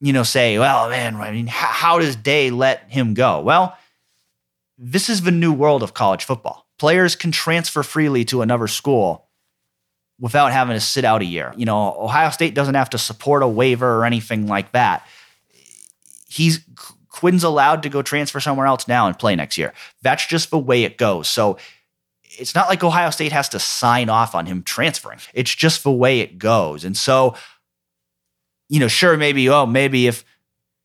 [0.00, 3.40] you know, say, well, man, I mean, how, how does Day let him go?
[3.40, 3.76] Well,
[4.78, 6.66] this is the new world of college football.
[6.78, 9.26] Players can transfer freely to another school
[10.18, 11.54] without having to sit out a year.
[11.56, 15.06] You know, Ohio State doesn't have to support a waiver or anything like that.
[16.28, 16.60] He's
[17.16, 19.72] Quinn's allowed to go transfer somewhere else now and play next year.
[20.02, 21.28] That's just the way it goes.
[21.28, 21.56] So
[22.22, 25.20] it's not like Ohio State has to sign off on him transferring.
[25.32, 26.84] It's just the way it goes.
[26.84, 27.34] And so,
[28.68, 30.26] you know, sure, maybe, oh, maybe if,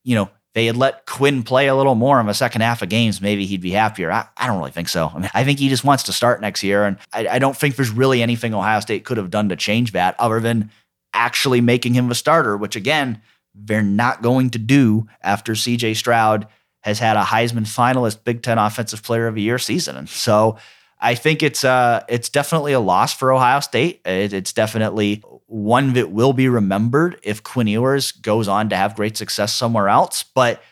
[0.04, 2.88] you know, they had let Quinn play a little more in the second half of
[2.88, 4.10] games, maybe he'd be happier.
[4.10, 5.12] I, I don't really think so.
[5.14, 6.86] I mean, I think he just wants to start next year.
[6.86, 9.92] And I, I don't think there's really anything Ohio State could have done to change
[9.92, 10.70] that other than
[11.12, 13.20] actually making him a starter, which again,
[13.54, 16.46] they're not going to do after CJ Stroud
[16.80, 19.96] has had a Heisman finalist Big Ten Offensive Player of the Year season.
[19.96, 20.58] And so
[21.00, 24.00] I think it's uh it's definitely a loss for Ohio State.
[24.04, 28.96] It, it's definitely one that will be remembered if Quinn Ewers goes on to have
[28.96, 30.22] great success somewhere else.
[30.22, 30.62] But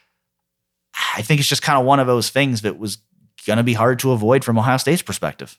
[1.14, 2.98] I think it's just kind of one of those things that was
[3.46, 5.58] going to be hard to avoid from Ohio State's perspective.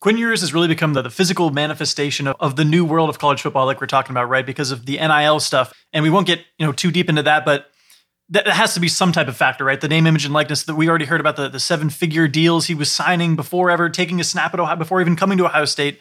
[0.00, 3.18] Quinn Ewers has really become the, the physical manifestation of, of, the new world of
[3.18, 4.44] college football, like we're talking about, right?
[4.44, 5.72] Because of the NIL stuff.
[5.92, 7.70] And we won't get, you know, too deep into that, but
[8.28, 9.80] that has to be some type of factor, right?
[9.80, 12.66] The name, image, and likeness that we already heard about the, the seven figure deals
[12.66, 15.64] he was signing before ever taking a snap at Ohio, before even coming to Ohio
[15.64, 16.00] State.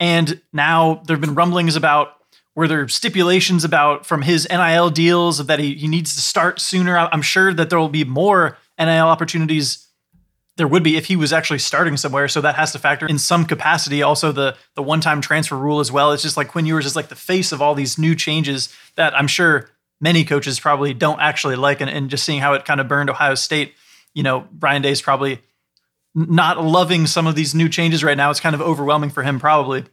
[0.00, 2.16] And now there have been rumblings about
[2.54, 6.98] where there stipulations about from his NIL deals that he, he needs to start sooner.
[6.98, 9.86] I'm sure that there will be more NIL opportunities
[10.56, 12.28] there would be if he was actually starting somewhere.
[12.28, 14.02] So that has to factor in some capacity.
[14.02, 16.12] Also, the the one time transfer rule as well.
[16.12, 19.16] It's just like Quinn Ewers is like the face of all these new changes that
[19.16, 21.80] I'm sure many coaches probably don't actually like.
[21.80, 23.74] And, and just seeing how it kind of burned Ohio State,
[24.14, 25.40] you know, Ryan Day's probably
[26.14, 28.30] not loving some of these new changes right now.
[28.30, 29.84] It's kind of overwhelming for him, probably.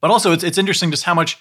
[0.00, 1.38] But also, it's it's interesting just how much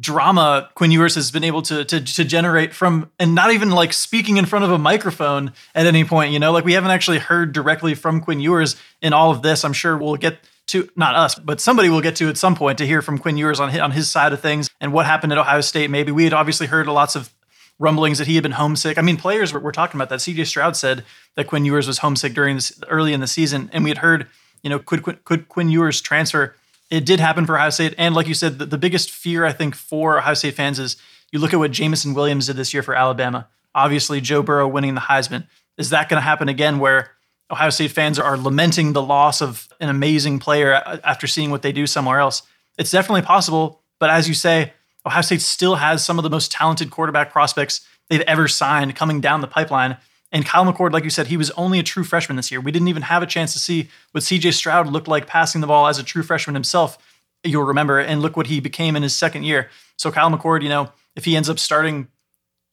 [0.00, 3.92] drama Quinn Ewers has been able to, to to generate from and not even like
[3.92, 7.18] speaking in front of a microphone at any point, you know, like we haven't actually
[7.18, 9.64] heard directly from Quinn Ewers in all of this.
[9.64, 12.78] I'm sure we'll get to not us, but somebody will get to at some point
[12.78, 15.32] to hear from Quinn Ewers on his, on his side of things and what happened
[15.32, 15.90] at Ohio State.
[15.90, 17.32] Maybe we had obviously heard lots of
[17.78, 18.96] rumblings that he had been homesick.
[18.96, 20.20] I mean, players were, were talking about that.
[20.20, 23.82] CJ Stroud said that Quinn Ewers was homesick during this early in the season, and
[23.84, 24.28] we had heard,
[24.62, 26.54] you know, could could Quinn Ewers transfer
[26.90, 27.94] it did happen for Ohio State.
[27.96, 30.96] And like you said, the, the biggest fear, I think, for Ohio State fans is
[31.30, 33.48] you look at what Jameson Williams did this year for Alabama.
[33.74, 35.46] Obviously, Joe Burrow winning the Heisman.
[35.78, 37.12] Is that going to happen again where
[37.50, 40.74] Ohio State fans are lamenting the loss of an amazing player
[41.04, 42.42] after seeing what they do somewhere else?
[42.76, 43.82] It's definitely possible.
[44.00, 44.72] But as you say,
[45.06, 49.20] Ohio State still has some of the most talented quarterback prospects they've ever signed coming
[49.20, 49.96] down the pipeline.
[50.32, 52.60] And Kyle McCord, like you said, he was only a true freshman this year.
[52.60, 55.66] We didn't even have a chance to see what CJ Stroud looked like passing the
[55.66, 56.98] ball as a true freshman himself
[57.44, 57.98] you'll remember.
[57.98, 59.70] And look what he became in his second year.
[59.96, 62.08] So Kyle McCord, you know, if he ends up starting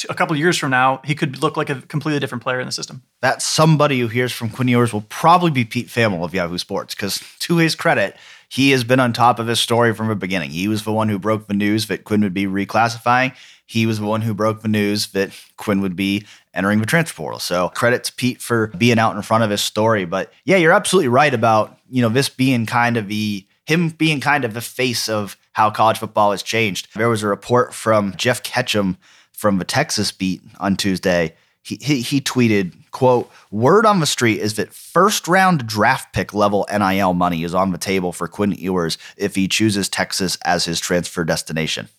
[0.09, 2.71] a couple years from now, he could look like a completely different player in the
[2.71, 3.01] system.
[3.21, 6.93] That somebody who hears from Quinn Ewers will probably be Pete Thamel of Yahoo Sports,
[6.93, 8.15] because to his credit,
[8.47, 10.51] he has been on top of his story from the beginning.
[10.51, 13.35] He was the one who broke the news that Quinn would be reclassifying.
[13.67, 17.17] He was the one who broke the news that Quinn would be entering the transfer
[17.17, 17.39] portal.
[17.39, 20.05] So credit to Pete for being out in front of his story.
[20.05, 24.21] But yeah, you're absolutely right about, you know, this being kind of the him being
[24.21, 26.87] kind of the face of how college football has changed.
[26.95, 28.97] There was a report from Jeff Ketchum
[29.33, 31.35] from the Texas beat on Tuesday.
[31.63, 36.33] He, he, he tweeted, quote, word on the street is that first round draft pick
[36.33, 40.63] level NIL money is on the table for Quinn Ewers if he chooses Texas as
[40.63, 41.89] his transfer destination.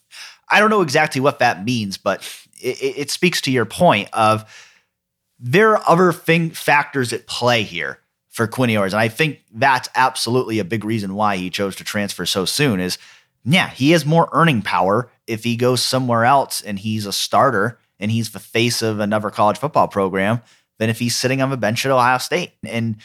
[0.51, 2.23] I don't know exactly what that means, but
[2.61, 4.45] it, it speaks to your point of
[5.39, 8.93] there are other thing factors at play here for Quinn Ewers.
[8.93, 12.81] And I think that's absolutely a big reason why he chose to transfer so soon
[12.81, 12.99] is
[13.45, 17.79] yeah, he has more earning power if he goes somewhere else and he's a starter
[17.99, 20.43] and he's the face of another college football program
[20.79, 22.53] than if he's sitting on the bench at Ohio State.
[22.65, 22.97] And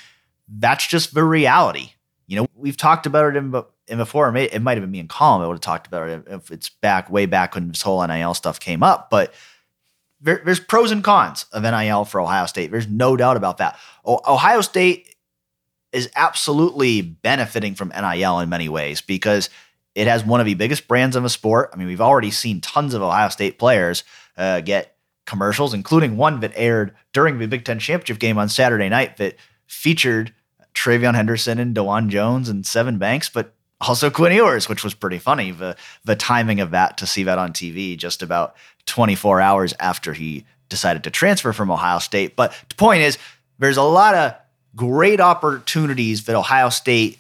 [0.48, 1.92] that's just the reality.
[2.28, 3.54] You know, we've talked about it in,
[3.88, 4.36] in before.
[4.36, 6.52] It, it might have been me and Colin that would have talked about it if
[6.52, 9.10] it's back way back when this whole NIL stuff came up.
[9.10, 9.34] But
[10.22, 12.72] there, there's pros and cons of NIL for Ohio State.
[12.72, 13.78] There's no doubt about that.
[14.06, 15.16] Ohio State
[15.92, 19.50] is absolutely benefiting from NIL in many ways because
[19.96, 21.70] it has one of the biggest brands in the sport.
[21.72, 24.04] I mean, we've already seen tons of Ohio State players
[24.38, 28.90] uh, get commercials, including one that aired during the Big Ten championship game on Saturday
[28.90, 29.36] night that
[29.68, 30.34] featured
[30.74, 33.54] TreVeyon Henderson and Dawand Jones and Sevyn Banks, but
[33.88, 35.52] also Quinn Ewers, which was pretty funny.
[35.52, 40.14] The the timing of that to see that on TV just about 24 hours after
[40.14, 42.36] he decided to transfer from Ohio State.
[42.36, 43.18] But the point is,
[43.60, 44.36] there's a lot of
[44.76, 47.20] great opportunities that Ohio State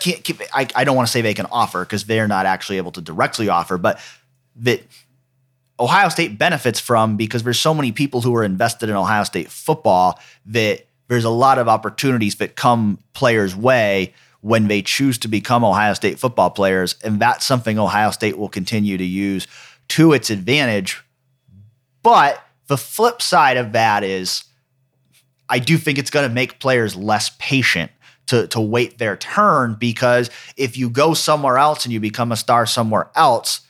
[0.00, 0.40] can't keep.
[0.52, 3.00] I, I don't want to say they can offer because they're not actually able to
[3.00, 4.00] directly offer, but
[4.56, 4.82] that
[5.80, 9.50] Ohio State benefits from because there's so many people who are invested in Ohio State
[9.50, 15.28] football that there's a lot of opportunities that come players' way when they choose to
[15.28, 16.96] become Ohio State football players.
[17.02, 19.46] And that's something Ohio State will continue to use
[19.88, 21.02] to its advantage.
[22.02, 24.44] But the flip side of that is
[25.48, 27.90] I do think it's going to make players less patient
[28.26, 32.36] to, to wait their turn because if you go somewhere else and you become a
[32.36, 33.60] star somewhere else,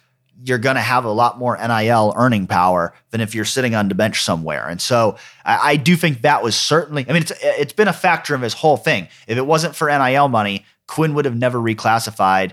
[0.44, 3.88] you're going to have a lot more NIL earning power than if you're sitting on
[3.88, 4.68] the bench somewhere.
[4.68, 7.92] And so I, I, do think that was certainly, I mean, it's, it's been a
[7.92, 9.09] factor of his whole thing.
[9.28, 12.52] If it wasn't for NIL money, Quinn would have never reclassified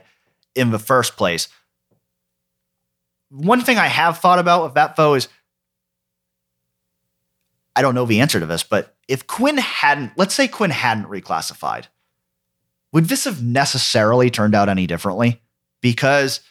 [0.56, 1.47] in the first place.
[3.30, 5.28] One thing I have thought about with that, though, is
[7.75, 11.06] I don't know the answer to this, but if Quinn hadn't, let's say Quinn hadn't
[11.06, 11.86] reclassified,
[12.91, 15.41] would this have necessarily turned out any differently?
[15.82, 16.41] Because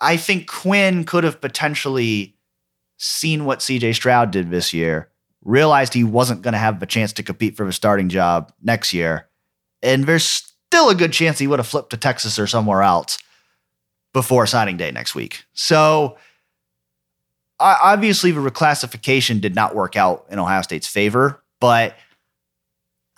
[0.00, 2.36] I think Quinn could have potentially
[2.96, 5.08] seen what CJ Stroud did this year,
[5.42, 8.92] realized he wasn't going to have the chance to compete for the starting job next
[8.92, 9.28] year,
[9.82, 13.18] and there's still a good chance he would have flipped to Texas or somewhere else
[14.12, 15.44] before signing day next week.
[15.52, 16.16] So
[17.58, 21.96] obviously the reclassification did not work out in Ohio State's favor, but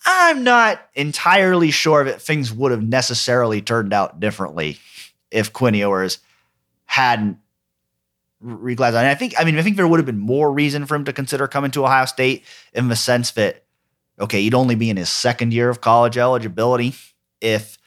[0.04, 4.78] I'm not entirely sure that things would have necessarily turned out differently
[5.30, 6.18] if Quinn Ewers
[6.92, 7.38] hadn't
[8.44, 8.98] reclassified.
[8.98, 11.06] And I think, I mean, I think there would have been more reason for him
[11.06, 13.64] to consider coming to Ohio State in the sense that,
[14.20, 16.94] okay, he'd only be in his second year of college eligibility
[17.40, 17.78] if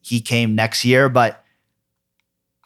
[0.00, 1.44] he came next year, but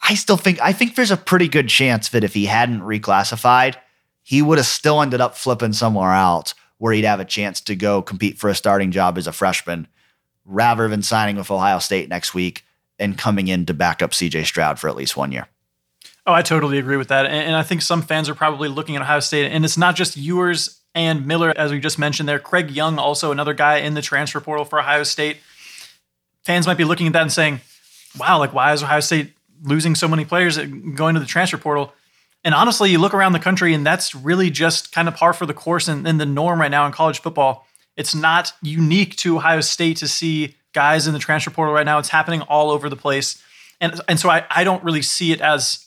[0.01, 3.75] I still think I think there's a pretty good chance that if he hadn't reclassified,
[4.23, 7.75] he would have still ended up flipping somewhere else where he'd have a chance to
[7.75, 9.87] go compete for a starting job as a freshman
[10.43, 12.65] rather than signing with Ohio State next week
[12.97, 15.47] and coming in to back up CJ Stroud for at least one year.
[16.25, 17.25] Oh, I totally agree with that.
[17.25, 20.15] And, I think some fans are probably looking at Ohio State, and it's not just
[20.15, 22.39] Ewers and Miller, as we just mentioned there.
[22.39, 25.37] Craig Young, also another guy in the transfer portal for Ohio State.
[26.43, 27.59] Fans might be looking at that and saying,
[28.17, 31.93] wow, like, why is Ohio State losing so many players going to the transfer portal.
[32.43, 35.45] And honestly, you look around the country, and that's really just kind of par for
[35.45, 37.65] the course and, and the norm right now in college football.
[37.95, 41.99] It's not unique to Ohio State to see guys in the transfer portal right now.
[41.99, 43.41] It's happening all over the place.
[43.79, 45.82] And, and so I, I don't really see it as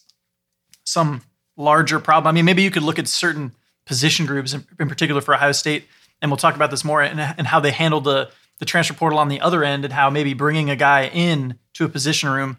[0.86, 1.22] some
[1.56, 2.28] larger problem.
[2.28, 3.52] I mean, maybe you could look at certain
[3.84, 5.84] position groups in, in particular for Ohio State,
[6.22, 9.18] and we'll talk about this more and, and how they handle the, the transfer portal
[9.18, 12.56] on the other end and how maybe bringing a guy in to a position room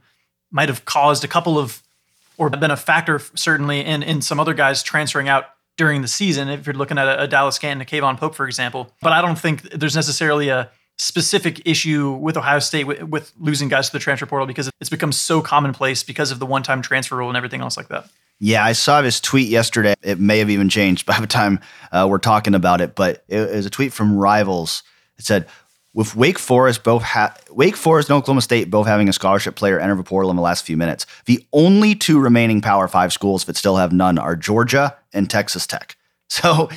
[0.51, 1.81] might have caused a couple of,
[2.37, 6.49] or been a factor certainly in in some other guys transferring out during the season.
[6.49, 9.21] If you're looking at a, a Dallas Canton, a K'Vaughan Pope, for example, but I
[9.21, 13.93] don't think there's necessarily a specific issue with Ohio State with, with, losing guys to
[13.93, 17.29] the transfer portal because it's become so commonplace because of the one time transfer rule
[17.29, 18.09] and everything else like that.
[18.39, 19.95] Yeah, I saw this tweet yesterday.
[20.03, 21.59] It may have even changed by the time
[21.91, 24.83] uh, we're talking about it, but it, it was a tweet from Rivals.
[25.17, 25.47] It said,
[25.93, 29.79] with Wake Forest both ha- Wake Forest and Oklahoma State both having a scholarship player
[29.79, 33.45] enter the portal in the last few minutes, the only two remaining Power Five schools
[33.45, 35.97] that still have none are Georgia and Texas Tech.
[36.29, 36.69] So,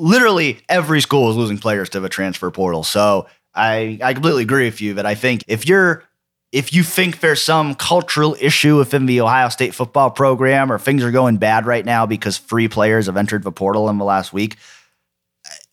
[0.00, 2.82] literally every school is losing players to the transfer portal.
[2.82, 6.04] So, I I completely agree with you that I think if you're
[6.52, 11.04] if you think there's some cultural issue within the Ohio State football program or things
[11.04, 14.32] are going bad right now because free players have entered the portal in the last
[14.32, 14.56] week,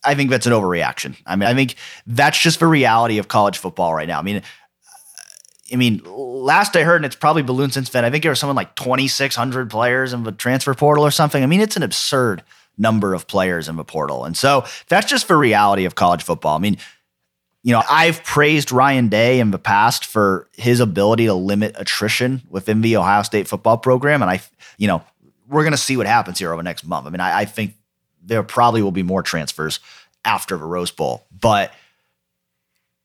[0.04, 1.16] I think that's an overreaction.
[1.26, 1.76] I mean, I think
[2.06, 4.20] that's just the reality of college football right now.
[4.20, 4.44] I mean,
[5.72, 8.06] I mean, last I heard, and it's probably ballooned since then.
[8.06, 11.44] I think there was something like 2,600 players in the transfer portal or something.
[11.44, 12.44] I mean, it's an absurd
[12.78, 16.56] number of players in the portal, and so that's just the reality of college football.
[16.56, 16.78] I mean,
[17.64, 22.42] you know, I've praised Ryan Day in the past for his ability to limit attrition
[22.50, 24.42] within the Ohio State football program, and I,
[24.78, 25.04] you know,
[25.50, 27.08] we're going to see what happens here over the next month.
[27.08, 27.76] I mean, I, I think
[28.22, 29.80] there probably will be more transfers
[30.26, 31.26] after the Rose Bowl.
[31.32, 31.74] But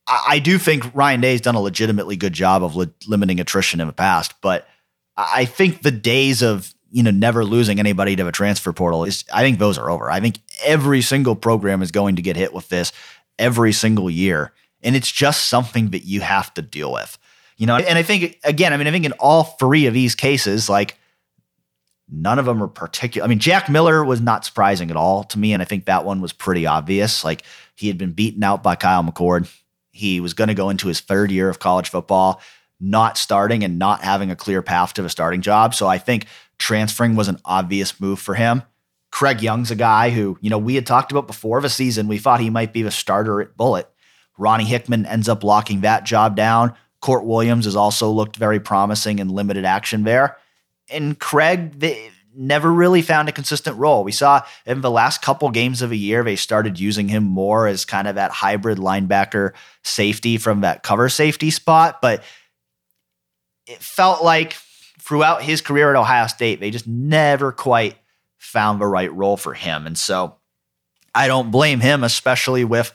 [0.07, 3.81] I, I do think Ryan Day's done a legitimately good job of li- limiting attrition
[3.81, 4.35] in the past.
[4.41, 4.69] But
[5.17, 9.25] I think the days of you know never losing anybody to a transfer portal is
[9.33, 10.11] I think those are over.
[10.11, 12.93] I think every single program is going to get hit with this
[13.39, 17.19] every single year, and it's just something that you have to deal with.
[17.57, 20.15] You know, and I think again, I mean, I think in all three of these
[20.15, 20.99] cases, like
[22.15, 23.25] None of them are particular.
[23.25, 26.05] I mean, Jack Miller was not surprising at all to me, and I think that
[26.05, 27.25] one was pretty obvious.
[27.25, 27.43] Like
[27.75, 29.51] he had been beaten out by Kyle McCord.
[29.93, 32.43] He was going to go into his third year of college football,
[32.79, 35.75] not starting and not having a clear path to a starting job.
[35.75, 36.27] So I think
[36.63, 38.63] transferring was an obvious move for him.
[39.11, 42.09] Craig Young's a guy who, you know, we had talked about before the season.
[42.09, 43.89] We thought he might be the starter at Bullet.
[44.39, 46.75] Ronnie Hickman ends up locking that job down.
[47.03, 50.39] Kourt Williams has also looked very promising in limited action there
[50.93, 54.05] and Craig they never really found a consistent role.
[54.05, 57.67] We saw in the last couple games of a year they started using him more
[57.67, 59.53] as kind of that hybrid linebacker
[59.83, 62.23] safety from that cover safety spot, but
[63.67, 64.57] it felt like
[65.03, 67.97] throughout his career at Ohio State they just never quite
[68.39, 69.87] found the right role for him.
[69.87, 70.37] And so
[71.15, 72.93] I don't blame him especially with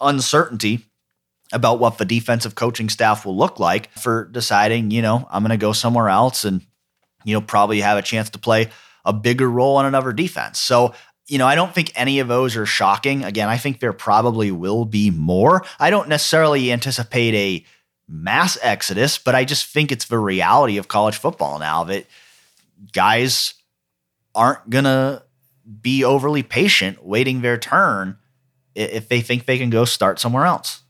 [0.00, 0.84] uncertainty
[1.52, 5.50] about what the defensive coaching staff will look like for deciding, you know, I'm going
[5.50, 6.62] to go somewhere else and
[7.26, 8.70] you know, probably have a chance to play
[9.04, 10.60] a bigger role on another defense.
[10.60, 10.94] So,
[11.26, 13.24] you know, I don't think any of those are shocking.
[13.24, 15.64] Again, I think there probably will be more.
[15.80, 17.64] I don't necessarily anticipate a
[18.08, 22.06] mass exodus, but I just think it's the reality of college football now that
[22.92, 23.54] guys
[24.34, 25.22] aren't going to
[25.80, 28.18] be overly patient waiting their turn
[28.74, 30.82] if they think they can go start somewhere else.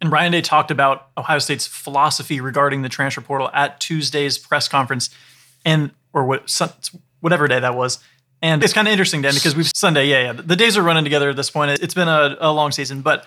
[0.00, 4.68] And Ryan Day talked about Ohio State's philosophy regarding the transfer portal at Tuesday's press
[4.68, 5.08] conference
[5.64, 7.98] and or what whatever day that was.
[8.42, 10.32] And it's kind of interesting, Dan, because we've Sunday, yeah, yeah.
[10.32, 11.80] The days are running together at this point.
[11.80, 13.26] It's been a, a long season, but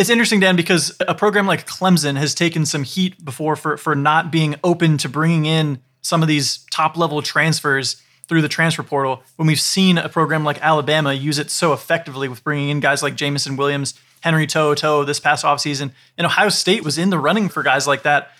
[0.00, 3.94] it's interesting, Dan, because a program like Clemson has taken some heat before for for
[3.94, 8.82] not being open to bringing in some of these top level transfers through the transfer
[8.82, 9.22] portal.
[9.36, 13.02] When we've seen a program like Alabama use it so effectively with bringing in guys
[13.02, 13.92] like Jameson Williams,
[14.22, 18.04] Henry To'oTo'o this past offseason, and Ohio State was in the running for guys like
[18.04, 18.30] that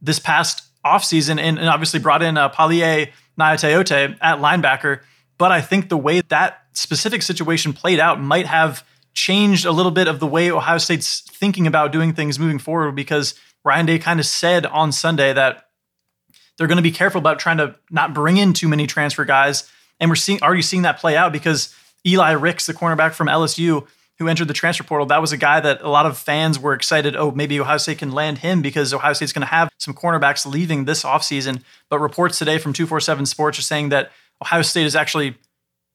[0.00, 5.00] this past offseason and, and obviously brought in uh, Palaie Gaoteote at linebacker.
[5.36, 8.82] But I think the way that specific situation played out might have
[9.14, 12.94] changed a little bit of the way Ohio State's thinking about doing things moving forward
[12.94, 13.34] because
[13.64, 15.68] Ryan Day kind of said on Sunday that
[16.56, 19.70] they're going to be careful about trying to not bring in too many transfer guys.
[20.00, 21.74] And we're seeing already seeing that play out because
[22.06, 23.86] Eli Ricks, the cornerback from LSU,
[24.18, 26.74] who entered the transfer portal, that was a guy that a lot of fans were
[26.74, 27.16] excited.
[27.16, 30.46] Oh, maybe Ohio State can land him because Ohio State's going to have some cornerbacks
[30.46, 31.62] leaving this offseason.
[31.88, 35.36] But reports today from 247 Sports are saying that Ohio State is actually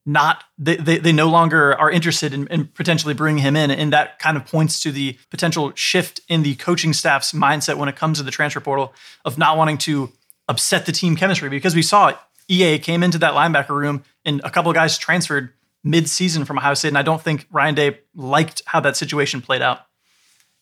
[0.08, 3.70] not, they, they, they no longer are interested in, in potentially bringing him in.
[3.70, 7.90] And that kind of points to the potential shift in the coaching staff's mindset when
[7.90, 8.94] it comes to the transfer portal
[9.26, 10.10] of not wanting to
[10.48, 12.14] upset the team chemistry because we saw
[12.48, 15.52] EA came into that linebacker room and a couple of guys transferred
[15.84, 19.60] mid-season from Ohio State, and I don't think Ryan Day liked how that situation played
[19.60, 19.80] out.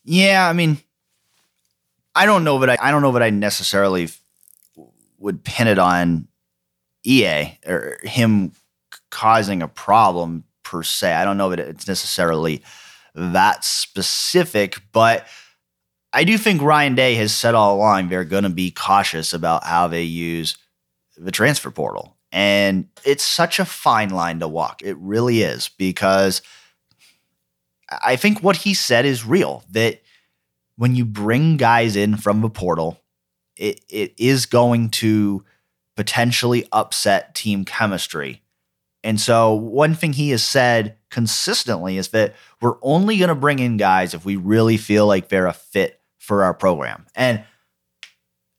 [0.05, 0.78] Yeah, I mean,
[2.16, 4.09] I don't know, but I, I don't know that I necessarily
[5.18, 6.26] would pin it on
[7.05, 8.53] EA or him
[9.11, 11.12] causing a problem per se.
[11.12, 12.62] I don't know that it's necessarily
[13.14, 15.26] that specific, but
[16.12, 19.64] I do think Ryan Day has said all along they're going to be cautious about
[19.64, 20.57] how they use
[21.16, 22.16] the transfer portal.
[22.32, 24.82] And it's such a fine line to walk.
[24.82, 26.42] It really is because
[27.88, 30.02] I think what he said is real that
[30.76, 33.00] when you bring guys in from the portal,
[33.57, 35.44] it, it is going to
[35.96, 38.42] potentially upset team chemistry.
[39.07, 43.61] And so, one thing he has said consistently is that we're only going to bring
[43.61, 47.07] in guys if we really feel like they're a fit for our program.
[47.14, 47.44] And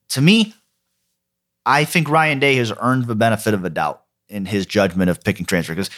[0.08, 0.54] to me,
[1.66, 5.22] I think Ryan Day has earned the benefit of a doubt in his judgment of
[5.22, 5.90] picking transfer because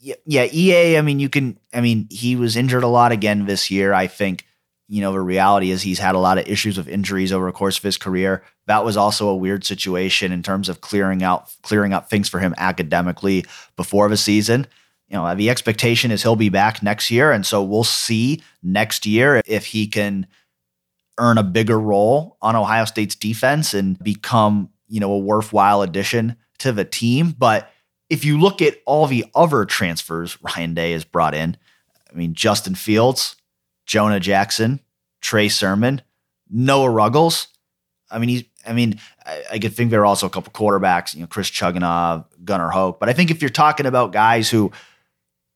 [0.00, 3.70] yeah, EA, I mean, you can, I mean, he was injured a lot again this
[3.70, 3.92] year.
[3.92, 4.43] I think,
[4.88, 7.52] you know, the reality is he's had a lot of issues with injuries over the
[7.52, 8.44] course of his career.
[8.66, 12.38] That was also a weird situation in terms of clearing out, clearing up things for
[12.38, 13.44] him academically
[13.76, 14.66] before the season.
[15.08, 17.32] You know, the expectation is he'll be back next year.
[17.32, 20.26] And so we'll see next year if he can
[21.18, 26.36] earn a bigger role on Ohio State's defense and become, you know, a worthwhile addition
[26.58, 27.34] to the team.
[27.36, 27.70] But
[28.10, 31.56] if you look at all the other transfers Ryan Day has brought in,
[32.10, 33.36] I mean, Justin Fields,
[33.86, 34.80] Jonah Jackson,
[35.20, 36.02] Trey Sermon,
[36.50, 37.48] Noah Ruggles.
[38.10, 41.14] I mean, he's, I mean, I, I could think there are also a couple quarterbacks,
[41.14, 43.00] you know, Chris Chugunov, Gunnar Hoak.
[43.00, 44.72] But I think if you're talking about guys who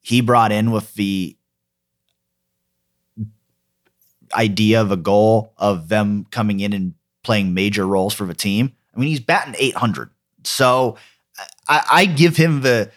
[0.01, 1.37] he brought in with the
[4.35, 8.73] idea of a goal of them coming in and playing major roles for the team,
[8.95, 10.11] I mean, he's batting 800.
[10.45, 10.97] So
[11.69, 12.91] I, I give him the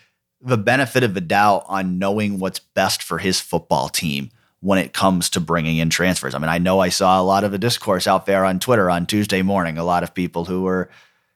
[0.44, 4.94] the benefit of the doubt on knowing what's best for his football team when it
[4.94, 6.34] comes to bringing in transfers.
[6.34, 8.90] I mean, I know I saw a lot of a discourse out there on Twitter
[8.90, 10.90] on Tuesday morning, a lot of people who were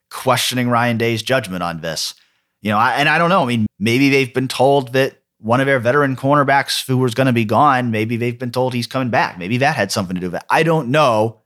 [0.10, 2.14] questioning Ryan Day's judgment on this.
[2.62, 3.44] You know, I, and I don't know.
[3.44, 7.28] I mean, maybe they've been told that one of their veteran cornerbacks who was going
[7.28, 9.38] to be gone, maybe they've been told he's coming back.
[9.38, 10.48] Maybe that had something to do with it.
[10.50, 11.42] I don't know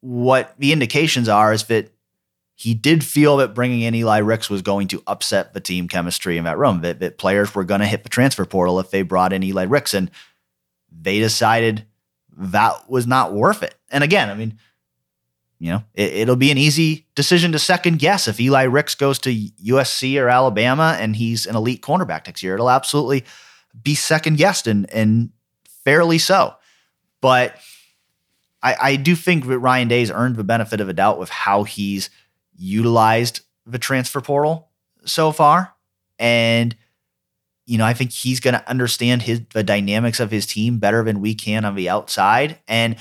[0.00, 1.90] what the indications are is that
[2.54, 6.38] he did feel that bringing in Eli Ricks was going to upset the team chemistry
[6.38, 9.02] in that room, that, that players were going to hit the transfer portal if they
[9.02, 9.92] brought in Eli Ricks.
[9.92, 10.10] And
[11.00, 11.86] they decided
[12.36, 13.74] that was not worth it.
[13.90, 14.58] And again, I mean,
[15.58, 19.18] you know, it, will be an easy decision to second guess if Eli Ricks goes
[19.20, 22.54] to USC or Alabama and he's an elite cornerback next year.
[22.54, 23.24] It'll absolutely
[23.82, 25.30] be second guessed and, and
[25.84, 26.54] fairly so.
[27.22, 27.56] But
[28.62, 31.62] I, I do think that Ryan Day's earned the benefit of a doubt with how
[31.62, 32.10] he's–
[32.58, 34.68] utilized the transfer portal
[35.04, 35.74] so far.
[36.18, 36.74] And,
[37.66, 41.02] you know, I think he's going to understand his the dynamics of his team better
[41.02, 42.58] than we can on the outside.
[42.68, 42.96] And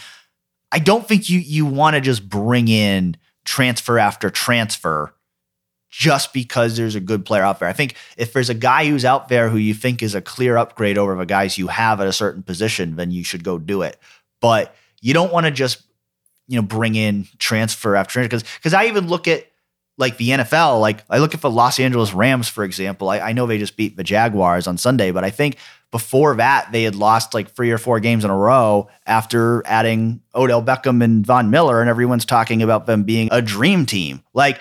[0.72, 5.14] I don't think you you want to just bring in transfer after transfer
[5.92, 7.70] just because there's a good player out there.
[7.70, 10.58] I think if there's a guy who's out there who you think is a clear
[10.58, 13.84] upgrade over the guys you have at a certain position, then you should go do
[13.84, 13.98] it.
[14.42, 15.84] But you don't want to just
[16.48, 18.30] you know, bring in transfer after transfer.
[18.30, 19.48] Because because I even look at
[19.98, 23.10] like the NFL, like I look at the Los Angeles Rams, for example.
[23.10, 25.58] I, I know they just beat the Jaguars on Sunday, but I think
[25.92, 30.22] before that they had lost like three or four games in a row after adding
[30.34, 34.22] Odell Beckham and Von Miller, and everyone's talking about them being a dream team.
[34.34, 34.60] Like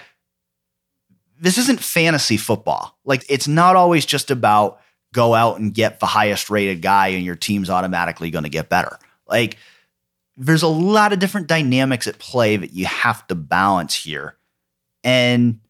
[1.40, 2.96] this isn't fantasy football.
[3.04, 4.80] Like it's not always just about
[5.12, 8.68] go out and get the highest rated guy and your team's automatically going to get
[8.68, 8.98] better.
[9.26, 9.56] Like
[10.36, 14.36] there's a lot of different dynamics at play that you have to balance here.
[15.04, 15.60] And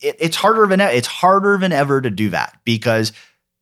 [0.00, 3.12] it, it's harder than it's harder than ever to do that because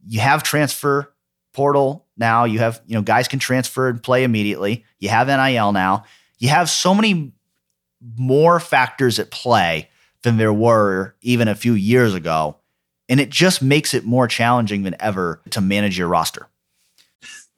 [0.07, 1.13] you have transfer
[1.53, 2.45] portal now.
[2.45, 4.85] You have you know guys can transfer and play immediately.
[4.99, 6.05] You have NIL now.
[6.39, 7.33] You have so many
[8.17, 9.89] more factors at play
[10.23, 12.57] than there were even a few years ago,
[13.09, 16.49] and it just makes it more challenging than ever to manage your roster.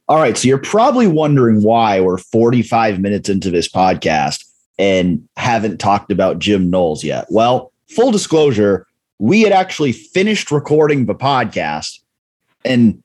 [0.09, 0.37] All right.
[0.37, 4.46] So you're probably wondering why we're 45 minutes into this podcast
[4.79, 7.27] and haven't talked about Jim Knowles yet.
[7.31, 8.87] Well, full disclosure,
[9.19, 12.01] we had actually finished recording the podcast
[12.65, 13.03] and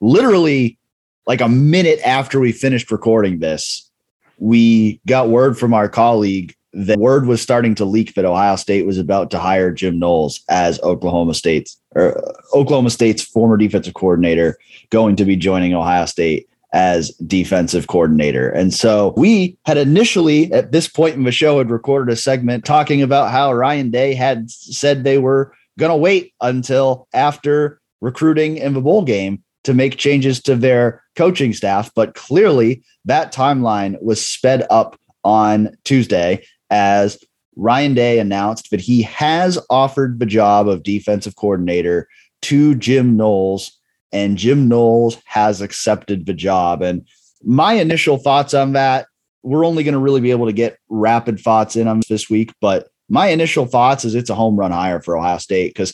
[0.00, 0.78] literally
[1.26, 3.90] like a minute after we finished recording this,
[4.38, 8.84] we got word from our colleague that word was starting to leak that Ohio State
[8.84, 13.94] was about to hire Jim Knowles as Oklahoma State's or uh, Oklahoma State's former defensive
[13.94, 14.58] coordinator
[14.90, 18.50] going to be joining Ohio State as defensive coordinator.
[18.50, 22.64] And so we had initially at this point in the show had recorded a segment
[22.64, 28.56] talking about how Ryan Day had said they were going to wait until after recruiting
[28.56, 34.00] in the bowl game to make changes to their coaching staff, but clearly that timeline
[34.02, 37.18] was sped up on Tuesday as
[37.56, 42.08] Ryan Day announced that he has offered the job of defensive coordinator
[42.42, 43.78] to Jim Knowles,
[44.14, 46.80] and Jim Knowles has accepted the job.
[46.82, 47.06] And
[47.42, 49.06] my initial thoughts on that,
[49.42, 52.54] we're only going to really be able to get rapid thoughts in on this week,
[52.60, 55.92] but my initial thoughts is it's a home run hire for Ohio State because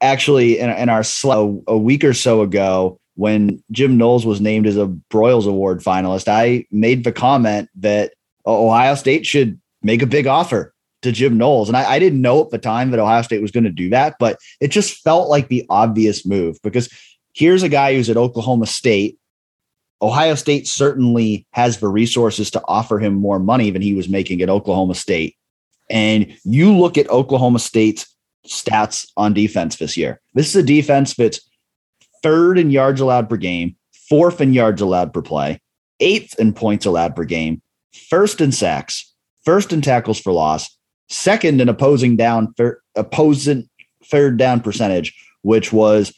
[0.00, 4.66] actually in, in our slow a week or so ago when Jim Knowles was named
[4.66, 8.12] as a Broyles Award finalist, I made the comment that
[8.46, 11.68] Ohio State should make a big offer to Jim Knowles.
[11.68, 13.90] And I, I didn't know at the time that Ohio State was going to do
[13.90, 16.88] that, but it just felt like the obvious move because
[17.38, 19.16] here's a guy who's at Oklahoma State.
[20.02, 24.42] Ohio State certainly has the resources to offer him more money than he was making
[24.42, 25.36] at Oklahoma State.
[25.88, 28.12] And you look at Oklahoma State's
[28.46, 30.20] stats on defense this year.
[30.34, 31.40] This is a defense that's
[32.22, 33.76] third in yards allowed per game,
[34.08, 35.60] fourth in yards allowed per play,
[36.00, 37.62] eighth in points allowed per game,
[37.92, 39.14] first in sacks,
[39.44, 40.76] first in tackles for loss,
[41.08, 42.52] second in opposing down
[42.96, 43.68] opposing
[44.04, 46.12] third down percentage, which was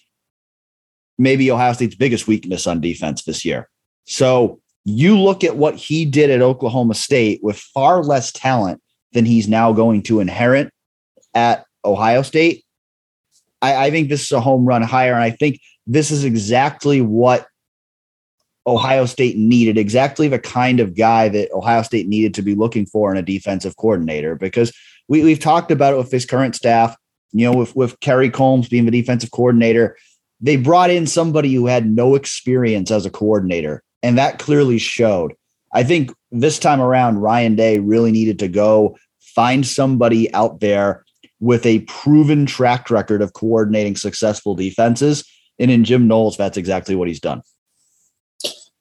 [1.21, 3.69] maybe Ohio State's biggest weakness on defense this year.
[4.07, 8.81] So you look at what he did at Oklahoma State with far less talent
[9.13, 10.73] than he's now going to inherit
[11.35, 12.65] at Ohio State.
[13.61, 15.13] I, I think this is a home run hire.
[15.13, 17.47] And I think this is exactly what
[18.67, 22.87] Ohio State needed, exactly the kind of guy that Ohio State needed to be looking
[22.87, 24.37] for in a defensive coordinator.
[24.37, 24.73] Because
[25.09, 26.97] we, we've talked about it with his current staff,
[27.33, 29.99] you know, with, with Kerry Coombs being the defensive coordinator.
[30.41, 35.35] They brought in somebody who had no experience as a coordinator, and that clearly showed.
[35.73, 41.05] I think this time around, Ryan Day really needed to go find somebody out there
[41.39, 45.25] with a proven track record of coordinating successful defenses.
[45.59, 47.43] And in Jim Knowles, that's exactly what he's done.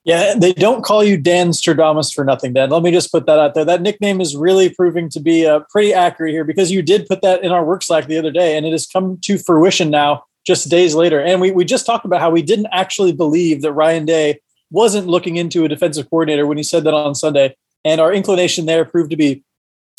[0.06, 2.70] Yeah, they don't call you Dan Stradamus for nothing, Dan.
[2.70, 3.66] Let me just put that out there.
[3.66, 7.22] That nickname is really proving to be uh, pretty accurate here because you did put
[7.22, 10.24] that in our work Slack the other day, and it has come to fruition now
[10.50, 11.22] just days later.
[11.22, 14.40] And we, we just talked about how we didn't actually believe that Ryan Day
[14.72, 17.56] wasn't looking into a defensive coordinator when he said that on Sunday.
[17.86, 19.44] And our inclination there proved to be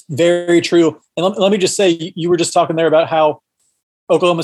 [0.09, 1.01] very true.
[1.17, 3.43] And let, let me just say, you were just talking there about how
[4.11, 4.43] Oklahoma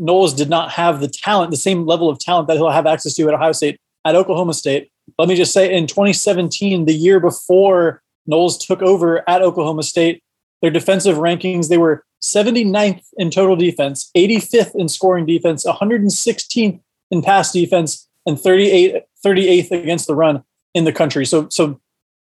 [0.00, 3.14] Knowles did not have the talent, the same level of talent that he'll have access
[3.14, 4.90] to at Ohio State, at Oklahoma State.
[5.16, 10.24] Let me just say, in 2017, the year before Knowles took over at Oklahoma State,
[10.60, 17.22] their defensive rankings, they were 79th in total defense, 85th in scoring defense, 116th in
[17.22, 20.44] pass defense, and 38, 38th against the run
[20.74, 21.24] in the country.
[21.24, 21.80] So, so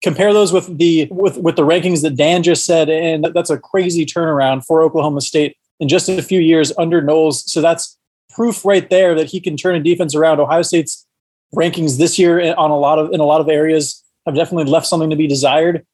[0.02, 3.58] compare those with the with with the rankings that Dan just said, and that's a
[3.58, 7.50] crazy turnaround for Oklahoma State in just a few years under Knowles.
[7.50, 7.98] So that's
[8.30, 10.40] proof right there that he can turn a defense around.
[10.40, 11.06] Ohio State's
[11.54, 14.86] rankings this year on a lot of in a lot of areas have definitely left
[14.86, 15.84] something to be desired.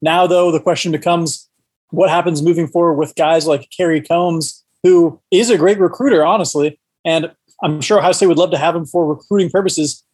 [0.00, 1.47] Now, though, the question becomes
[1.90, 6.78] what happens moving forward with guys like Kerry Coombs, who is a great recruiter, honestly,
[7.04, 7.32] and
[7.62, 10.04] I'm sure Ohio State would love to have him for recruiting purposes.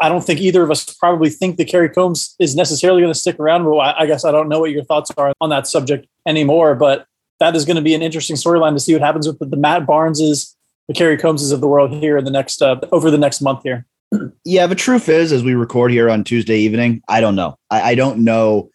[0.00, 3.18] I don't think either of us probably think that Kerry Coombs is necessarily going to
[3.18, 3.64] stick around.
[3.64, 6.74] But I guess I don't know what your thoughts are on that subject anymore.
[6.74, 7.06] But
[7.38, 9.86] that is going to be an interesting storyline to see what happens with the, Matt
[9.86, 10.54] Barneses,
[10.88, 13.62] the Kerry Coombses of the world here in the next uh, over the next month
[13.62, 13.86] here.
[14.44, 17.56] Yeah, the truth is, as we record here on Tuesday evening, I don't know.
[17.70, 18.70] I, I don't know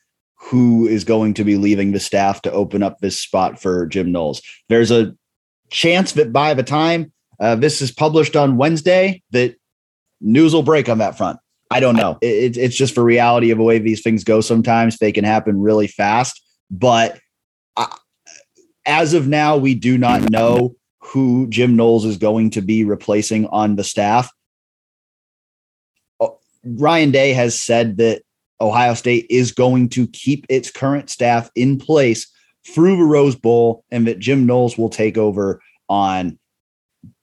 [0.45, 4.11] who is going to be leaving the staff to open up this spot for Jim
[4.11, 4.41] Knowles.
[4.69, 5.15] There's a
[5.71, 9.55] chance that by the time uh, this is published on Wednesday, that
[10.21, 11.39] news will break on that front.
[11.71, 12.19] I don't know.
[12.21, 14.39] It, it's just for reality of the way these things go.
[14.39, 16.39] Sometimes they can happen really fast,
[16.69, 17.19] but
[17.75, 17.87] uh,
[18.85, 23.47] as of now, we do not know who Jim Knowles is going to be replacing
[23.47, 24.31] on the staff.
[26.19, 28.21] Oh, Ryan Day has said that
[28.61, 32.31] Ohio State is going to keep its current staff in place
[32.67, 36.39] through the Rose Bowl and that Jim Knowles will take over on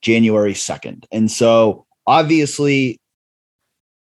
[0.01, 1.05] January 2nd.
[1.11, 2.99] And so obviously,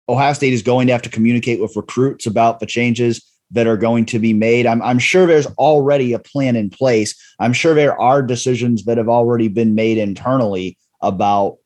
[0.08, 3.76] Ohio State is going to have to communicate with recruits about the changes that are
[3.76, 4.66] going to be made.
[4.66, 7.14] I'm, I'm sure there's already a plan in place.
[7.38, 11.56] I'm sure there are decisions that have already been made internally about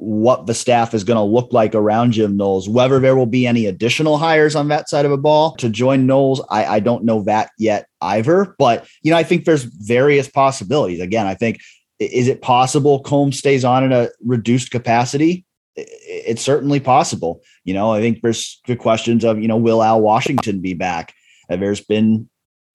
[0.00, 2.68] what the staff is going to look like around Jim Knowles.
[2.68, 6.06] Whether there will be any additional hires on that side of a ball to join
[6.06, 8.54] Knowles, I, I don't know that yet either.
[8.58, 11.00] But you know, I think there's various possibilities.
[11.00, 11.60] Again, I think
[11.98, 15.44] is it possible Coombs stays on in a reduced capacity?
[15.76, 17.42] It's certainly possible.
[17.64, 21.12] You know, I think there's the questions of, you know, will Al Washington be back?
[21.50, 22.28] Uh, there's been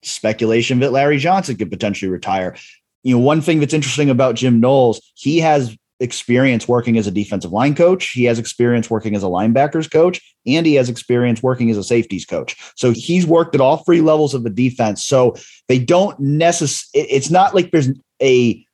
[0.04, 2.56] speculation that Larry Johnson could potentially retire.
[3.02, 7.10] You know, one thing that's interesting about Jim Knowles, he has experience working as a
[7.10, 8.10] defensive line coach.
[8.10, 11.84] He has experience working as a linebackers coach, and he has experience working as a
[11.84, 12.56] safeties coach.
[12.76, 15.04] So he's worked at all three levels of the defense.
[15.04, 15.36] So
[15.68, 17.90] they don't necessarily, it's not like there's
[18.22, 18.64] a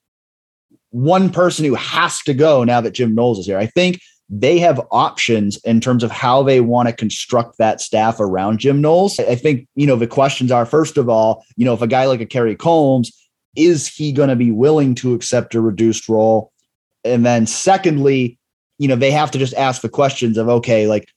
[0.90, 3.58] one person who has to go now that Jim Knowles is here.
[3.58, 8.18] I think they have options in terms of how they want to construct that staff
[8.18, 9.18] around Jim Knowles.
[9.18, 12.06] I think, you know, the questions are first of all, you know, if a guy
[12.06, 13.12] like a Kerry Coombs,
[13.56, 16.51] is he going to be willing to accept a reduced role?
[17.04, 18.38] And then secondly,
[18.78, 21.08] you know, they have to just ask the questions of okay, like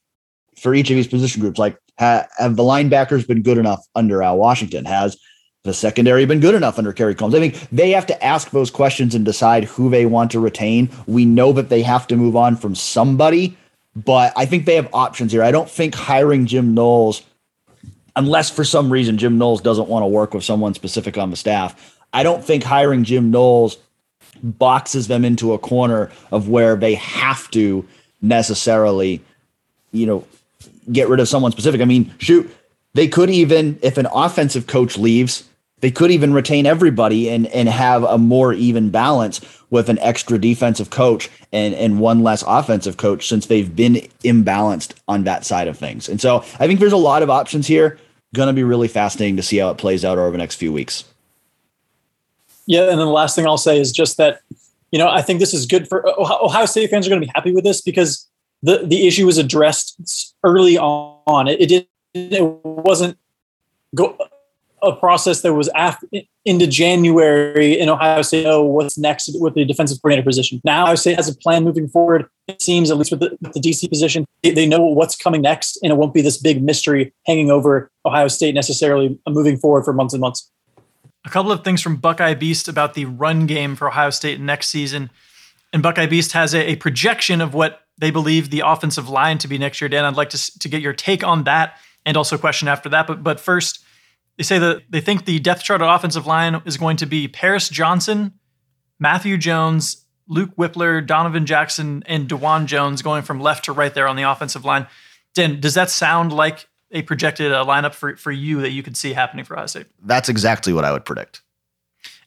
[0.58, 4.22] for each of these position groups, like ha, have the linebackers been good enough under
[4.22, 4.84] Al Washington?
[4.84, 5.16] Has
[5.64, 7.34] the secondary been good enough under Kerry Coombs?
[7.34, 10.90] I mean, they have to ask those questions and decide who they want to retain.
[11.06, 13.56] We know that they have to move on from somebody,
[13.94, 15.42] but I think they have options here.
[15.42, 17.22] I don't think hiring Jim Knowles,
[18.14, 21.36] unless for some reason Jim Knowles doesn't want to work with someone specific on the
[21.36, 23.76] staff, I don't think hiring Jim Knowles
[24.42, 27.86] boxes them into a corner of where they have to
[28.22, 29.22] necessarily,
[29.92, 30.26] you know,
[30.92, 31.80] get rid of someone specific.
[31.80, 32.50] I mean, shoot,
[32.94, 35.44] they could even, if an offensive coach leaves,
[35.80, 40.38] they could even retain everybody and and have a more even balance with an extra
[40.38, 45.68] defensive coach and and one less offensive coach since they've been imbalanced on that side
[45.68, 46.08] of things.
[46.08, 47.98] And so I think there's a lot of options here.
[48.34, 50.72] Going to be really fascinating to see how it plays out over the next few
[50.72, 51.04] weeks.
[52.66, 54.40] Yeah, and then the last thing I'll say is just that
[54.90, 57.32] you know I think this is good for Ohio State fans are going to be
[57.34, 58.28] happy with this because
[58.62, 61.48] the the issue was addressed early on.
[61.48, 63.18] It, it did it wasn't
[63.94, 64.16] go
[64.82, 66.06] a process that was after,
[66.44, 68.46] into January in Ohio State.
[68.46, 70.60] Oh, what's next with the defensive coordinator position.
[70.64, 72.26] Now Ohio State has a plan moving forward.
[72.46, 75.42] It seems, at least with the, with the DC position, they, they know what's coming
[75.42, 79.56] next, and it won't be this big mystery hanging over Ohio State necessarily uh, moving
[79.56, 80.50] forward for months and months.
[81.26, 84.68] A couple of things from Buckeye Beast about the run game for Ohio State next
[84.68, 85.10] season.
[85.72, 89.48] And Buckeye Beast has a, a projection of what they believe the offensive line to
[89.48, 89.88] be next year.
[89.88, 93.08] Dan, I'd like to, to get your take on that and also question after that.
[93.08, 93.84] But but first,
[94.36, 97.26] they say that they think the depth chart of offensive line is going to be
[97.26, 98.34] Paris Johnson,
[99.00, 104.06] Matthew Jones, Luke Wypler, Donovan Jackson, and Dawand Jones going from left to right there
[104.06, 104.86] on the offensive line.
[105.34, 108.96] Dan, does that sound like a projected uh, lineup for, for you that you could
[108.96, 109.86] see happening for Ohio State?
[110.02, 111.42] That's exactly what I would predict.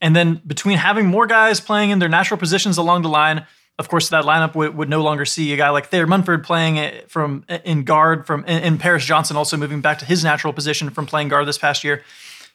[0.02, 3.46] And then between having more guys playing in their natural positions along the line,
[3.78, 6.92] of course, that lineup would, would no longer see a guy like Thayer Munford playing
[7.08, 11.06] from in guard from in Paris Johnson also moving back to his natural position from
[11.06, 12.04] playing guard this past year.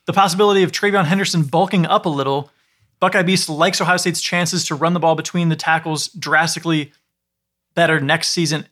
[0.07, 2.51] The possibility of TreVeyon Henderson bulking up a little.
[3.01, 6.93] Buckeye Beast likes Ohio State's chances to run the ball between the tackles drastically
[7.75, 8.67] better next season.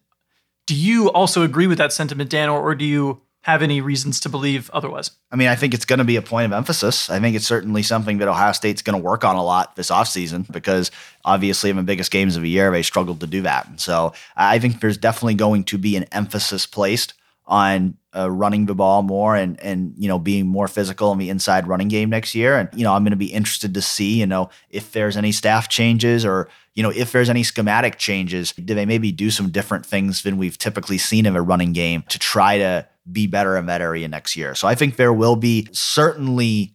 [0.67, 4.21] Do you also agree with that sentiment, Dan, or, or do you have any reasons
[4.21, 5.11] to believe otherwise?
[5.33, 7.11] I mean, I think it's going to be a point of emphasis.
[7.11, 9.91] I think it's certainly something that Ohio State's going to work on a lot this
[9.91, 10.93] offseason because
[11.25, 13.67] obviously in the biggest games of the year, they struggled to do that.
[13.67, 17.15] And so I think there's definitely going to be an emphasis placed
[17.47, 21.31] on uh, running the ball more and and you know being more physical in the
[21.31, 24.21] inside running game next year and you know I'm going to be interested to see
[24.21, 28.53] you know if there's any staff changes or you know if there's any schematic changes
[28.53, 32.05] do they maybe do some different things than we've typically seen in a running game
[32.09, 34.55] to try to be better in that area next year.
[34.55, 36.75] So I think there will be certainly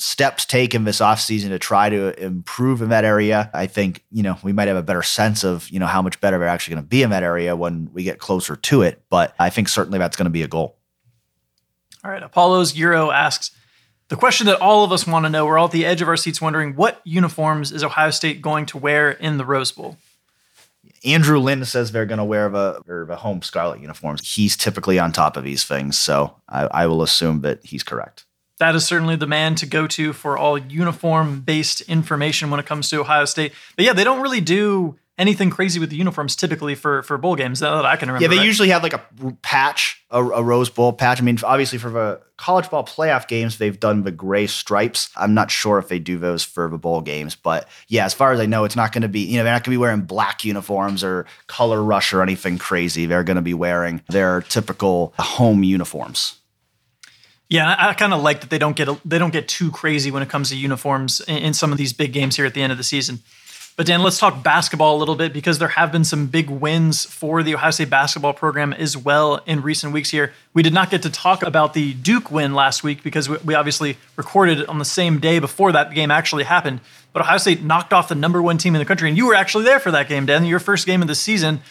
[0.00, 3.50] steps taken this offseason to try to improve in that area.
[3.52, 6.20] I think, you know, we might have a better sense of, you know, how much
[6.20, 9.02] better they're actually going to be in that area when we get closer to it.
[9.10, 10.78] But I think certainly that's going to be a goal.
[12.02, 12.22] All right.
[12.22, 13.50] Apollo's Euro asks
[14.08, 15.44] the question that all of us want to know.
[15.44, 18.64] We're all at the edge of our seats wondering what uniforms is Ohio State going
[18.66, 19.98] to wear in the Rose Bowl?
[21.04, 24.34] Andrew Lind says they're going to wear the, the home scarlet uniforms.
[24.34, 28.24] He's typically on top of these things, so I, I will assume that he's correct.
[28.60, 32.66] That is certainly the man to go to for all uniform based information when it
[32.66, 33.52] comes to Ohio State.
[33.74, 37.36] But yeah, they don't really do anything crazy with the uniforms typically for for bowl
[37.36, 38.22] games that I can remember.
[38.22, 38.46] Yeah, they right?
[38.46, 39.02] usually have like a
[39.42, 41.20] patch, a, a, Rose Bowl patch.
[41.20, 45.10] I mean, obviously for the college ball playoff games, they've done the gray stripes.
[45.16, 48.32] I'm not sure if they do those for the bowl games, but yeah, as far
[48.32, 49.20] as I know, it's not going to be.
[49.20, 52.58] You know, they're not going to be wearing black uniforms or color rush or anything
[52.58, 53.06] crazy.
[53.06, 56.39] They're going to be wearing their typical home uniforms.
[57.50, 60.22] Yeah, I, kind of like that they don't get they don't get too crazy when
[60.22, 62.70] it comes to uniforms in, in some of these big games here at the end
[62.70, 63.18] of the season.
[63.76, 67.06] But Dan, let's talk basketball a little bit because there have been some big wins
[67.06, 70.32] for the Ohio State basketball program as well in recent weeks here.
[70.54, 73.96] We did not get to talk about the Duke win last week because we obviously
[74.16, 76.80] recorded on the same day before that game actually happened.
[77.12, 79.34] But Ohio State knocked off the number one team in the country, and you were
[79.34, 81.62] actually there for that game, Dan, your first game of the season.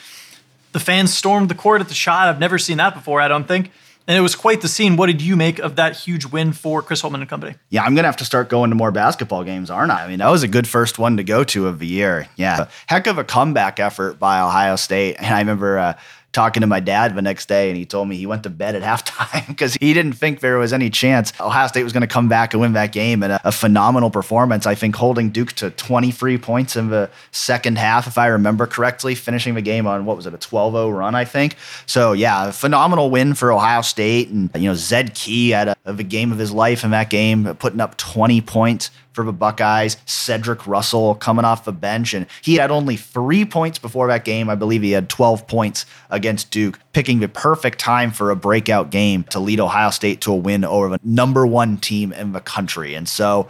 [0.74, 2.28] The fans stormed the court at the Schott.
[2.28, 3.72] I've never seen that before, I don't think
[4.10, 4.98] and it was quite the scene.
[4.98, 7.56] What did you make of that huge win for Chris Holtmann and company?
[7.70, 10.04] Yeah, I'm gonna have to start going to more basketball games, aren't I?
[10.04, 12.28] I mean, that was a good first one to go to of the year.
[12.36, 15.18] Yeah, heck of a comeback effort by Ohio State.
[15.20, 15.94] And I remember uh,
[16.32, 18.76] talking to my dad the next day, and he told me he went to bed
[18.76, 22.08] at halftime because he didn't think there was any chance Ohio State was going to
[22.08, 23.24] come back and win that game.
[23.24, 27.78] And a, a, phenomenal performance, I think, holding Duke to 23 points in the second
[27.78, 30.90] half, if I remember correctly, finishing the game on what was it, a 12 0
[30.90, 31.56] run, I think.
[31.86, 34.30] So, yeah, a phenomenal win for Ohio State.
[34.30, 37.56] And, you know, Zed Key had a, a game of his life in that game,
[37.56, 39.98] putting up 20 points for the Buckeyes.
[40.06, 44.50] Cedric Russell coming off the bench, and he had only three points before that game.
[44.50, 48.90] I believe he had 12 points against Duke, picking the perfect time for a breakout
[48.90, 52.42] game to lead Ohio State to a win over the number one team in the
[52.42, 52.96] country.
[52.96, 53.48] And so,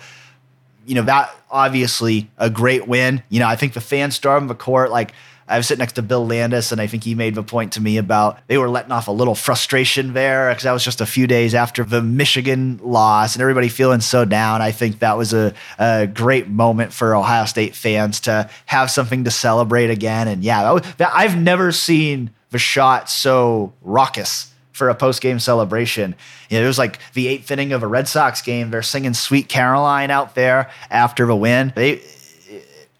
[0.85, 3.23] you know, that obviously a great win.
[3.29, 5.13] You know, I think the fans stormed the court like
[5.49, 7.81] I was sitting next to Bill Landis, and I think he made the point to
[7.81, 11.05] me about they were letting off a little frustration there because that was just a
[11.05, 14.61] few days after the Michigan loss, and everybody feeling so down.
[14.61, 19.23] I think that was a, a great moment for Ohio State fans to have something
[19.23, 20.27] to celebrate again.
[20.27, 25.21] And yeah, that was, that, I've never seen the Schott so raucous for a post
[25.21, 26.15] game celebration.
[26.49, 28.69] You know, it was like the eighth inning of a Red Sox game.
[28.69, 31.73] They're singing "Sweet Caroline" out there after the win.
[31.75, 32.01] They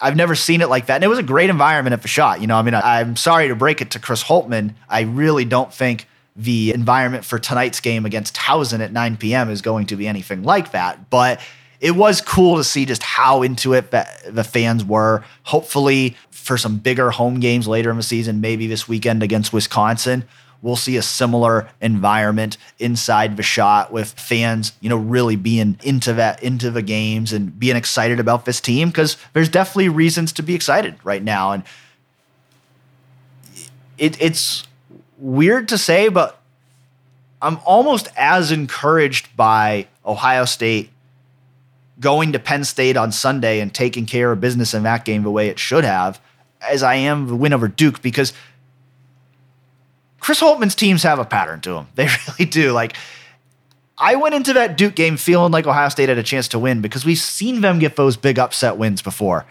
[0.02, 0.96] I've never seen it like that.
[0.96, 2.42] And it was a great environment at Schott.
[2.42, 4.74] You know, I mean, I, I'm sorry to break it to Chris Holtmann.
[4.88, 9.50] I really don't think the environment for tonight's game against Towson at 9 p.m.
[9.50, 11.10] is going to be anything like that.
[11.10, 11.42] But
[11.82, 15.24] it was cool to see just how into it the fans were.
[15.44, 20.26] Hopefully, for some bigger home games later in the season, maybe this weekend against Wisconsin,
[20.62, 26.14] we'll see a similar environment inside the Schott with fans, you know, really being into
[26.14, 30.44] that, into the games and being excited about this team because there's definitely reasons to
[30.44, 31.52] be excited right now.
[31.52, 31.64] And
[33.98, 34.68] it, it's
[35.18, 36.40] weird to say, but
[37.42, 40.90] I'm almost as encouraged by Ohio State
[42.02, 45.32] going to Penn State on Sunday and taking care of business in that game the
[45.32, 46.20] way it should have
[46.62, 48.34] as I am the win over Duke because–
[50.20, 51.88] Chris Holtmann's teams have a pattern to them.
[51.96, 52.72] They really do.
[52.72, 52.96] Like,
[53.98, 56.82] I went into that Duke game feeling like Ohio State had a chance to win
[56.82, 59.46] because we've seen them get those big upset wins before.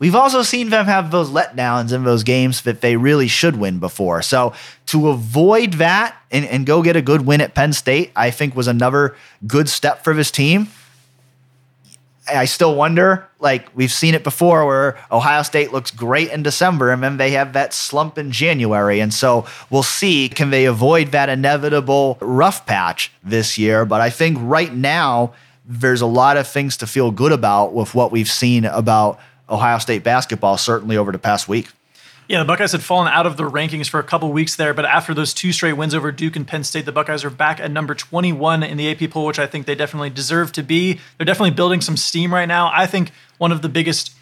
[0.00, 3.78] We've also seen them have those letdowns in those games that they really should win
[3.78, 4.20] before.
[4.22, 4.52] So
[4.86, 8.56] to avoid that and, and go get a good win at Penn State, I think
[8.56, 9.14] was another
[9.46, 10.66] good step for this team.
[12.28, 16.90] I still wonder, like we've seen it before, where Ohio State looks great in December
[16.90, 19.00] and then they have that slump in January.
[19.00, 23.84] And so we'll see can they avoid that inevitable rough patch this year?
[23.84, 27.94] But I think right now, there's a lot of things to feel good about with
[27.94, 29.18] what we've seen about
[29.48, 31.68] Ohio State basketball, certainly over the past week.
[32.32, 34.86] Yeah, the Buckeyes had fallen out of the rankings for a couple weeks there, but
[34.86, 37.70] after those two straight wins over Duke and Penn State, the Buckeyes are back at
[37.70, 40.98] number 21 in the AP poll, which I think they definitely deserve to be.
[41.18, 42.70] They're definitely building some steam right now.
[42.72, 44.14] I think one of the biggest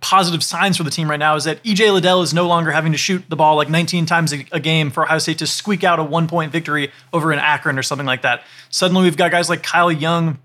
[0.00, 2.90] positive signs for the team right now is that EJ Liddell is no longer having
[2.90, 6.00] to shoot the ball like 19 times a, game for Ohio State to squeak out
[6.00, 8.42] a one point victory over an Akron or something like that.
[8.68, 10.40] Suddenly, we've got guys like Kyle Young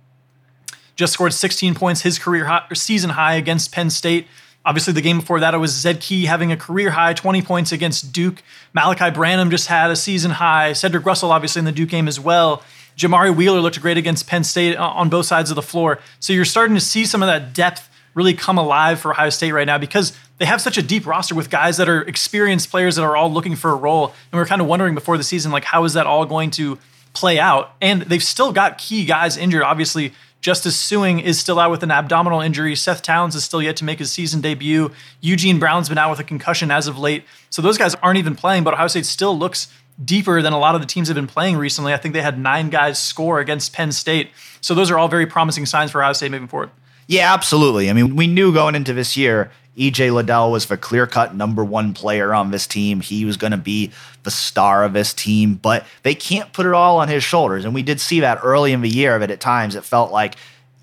[0.96, 4.28] just scored 16 points, his career high, season high against Penn State.
[4.66, 7.72] Obviously, the game before that, it was Zed Key having a career high 20 points
[7.72, 8.42] against Duke.
[8.74, 10.74] Malachi Branham just had a season high.
[10.74, 12.64] Cedric Russell, obviously, in the Duke game as well.
[12.98, 16.00] Jamari Wheeler looked great against Penn State uh, on both sides of the floor.
[16.20, 19.52] So you're starting to see some of that depth really come alive for Ohio State
[19.52, 22.96] right now because they have such a deep roster with guys that are experienced players
[22.96, 24.08] that are all looking for a role.
[24.32, 26.52] And we are kind of wondering before the season, like, how is that all going
[26.52, 26.80] to
[27.14, 27.76] play out?
[27.82, 29.64] And they've still got key guys injured.
[29.64, 32.76] Obviously, Justice Sueing is still out with an abdominal injury.
[32.76, 34.92] Seth Towns is still yet to make his season debut.
[35.20, 37.24] Eugene Brown's been out with a concussion as of late.
[37.50, 39.68] So those guys aren't even playing, but Ohio State still looks
[40.04, 41.94] deeper than a lot of the teams have been playing recently.
[41.94, 44.30] I think they had nine guys score against Penn State.
[44.62, 46.70] So those are all very promising signs for Ohio State moving forward.
[47.08, 47.90] Yeah, absolutely.
[47.90, 51.64] I mean, we knew going into this year, EJ Liddell was the clear cut number
[51.64, 53.02] one player on this team.
[53.02, 53.92] He was going to be
[54.24, 57.66] the star of this team, but they can't put it all on his shoulders.
[57.66, 60.36] And we did see that early in the year, but at times it felt like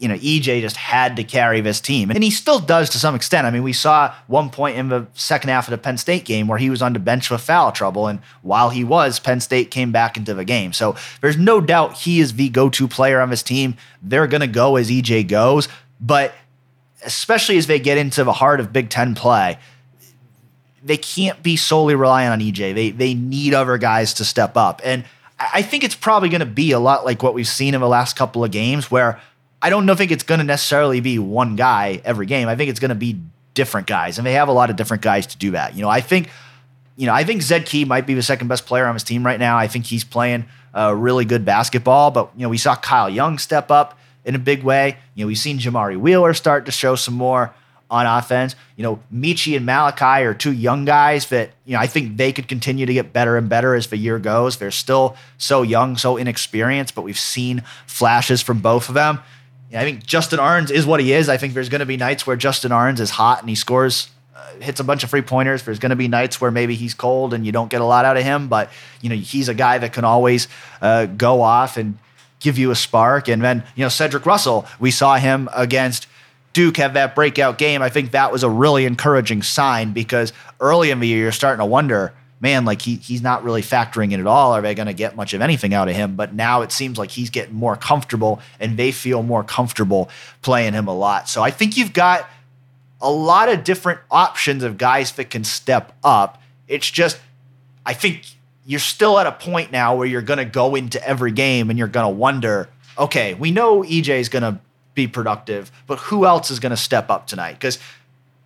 [0.02, 2.10] you know, EJ just had to carry this team.
[2.10, 3.46] And he still does to some extent.
[3.46, 6.48] I mean, we saw one point in the second half of the Penn State game
[6.48, 8.08] where he was on the bench with foul trouble.
[8.08, 10.72] And while he was, Penn State came back into the game.
[10.72, 13.76] So there's no doubt he is the go to player on this team.
[14.02, 15.68] They're going to go as EJ goes.
[16.00, 16.34] But
[17.04, 19.58] especially as they get into the heart of Big Ten play,
[20.82, 22.74] they can't be solely relying on EJ.
[22.74, 24.80] They they need other guys to step up.
[24.84, 25.04] And
[25.38, 27.88] I think it's probably going to be a lot like what we've seen in the
[27.88, 29.20] last couple of games, where
[29.60, 32.48] I don't know, think it's going to necessarily be one guy every game.
[32.48, 33.20] I think it's going to be
[33.54, 35.74] different guys, and they have a lot of different guys to do that.
[35.74, 36.30] You know, I think,
[36.96, 39.24] you know, I think Zed Key might be the second best player on his team
[39.24, 39.56] right now.
[39.56, 43.38] I think he's playing uh, really good basketball, but you know, we saw Kyle Young
[43.38, 44.96] step up in a big way.
[45.14, 47.54] You know, we've seen Jamari Wheeler start to show some more
[47.90, 48.56] on offense.
[48.76, 52.32] You know, Meechie and Malachi are two young guys that, you know, I think they
[52.32, 54.56] could continue to get better and better as the year goes.
[54.56, 59.20] They're still so young, so inexperienced, but we've seen flashes from both of them.
[59.70, 61.28] You know, I think Justin Ahrens is what he is.
[61.28, 64.08] I think there's going to be nights where Justin Ahrens is hot and he scores,
[64.34, 65.62] uh, hits a bunch of free pointers.
[65.62, 68.06] There's going to be nights where maybe he's cold and you don't get a lot
[68.06, 68.70] out of him, but,
[69.02, 70.48] you know, he's a guy that can always
[70.80, 71.98] uh, go off and
[72.42, 73.28] give you a spark.
[73.28, 76.06] And then, you know, Cedric Russell, we saw him against
[76.52, 77.80] Duke have that breakout game.
[77.80, 81.60] I think that was a really encouraging sign because early in the year, you're starting
[81.60, 84.52] to wonder, man, like he he's not really factoring in at all.
[84.52, 86.14] Are they going to get much of anything out of him?
[86.14, 90.10] But now it seems like he's getting more comfortable and they feel more comfortable
[90.42, 91.28] playing him a lot.
[91.28, 92.28] So I think you've got
[93.00, 96.40] a lot of different options of guys that can step up.
[96.68, 97.18] It's just,
[97.86, 98.24] I think
[98.64, 101.78] you're still at a point now where you're going to go into every game and
[101.78, 104.60] you're going to wonder, okay, we know EJ is going to
[104.94, 107.54] be productive, but who else is going to step up tonight?
[107.54, 107.78] Because,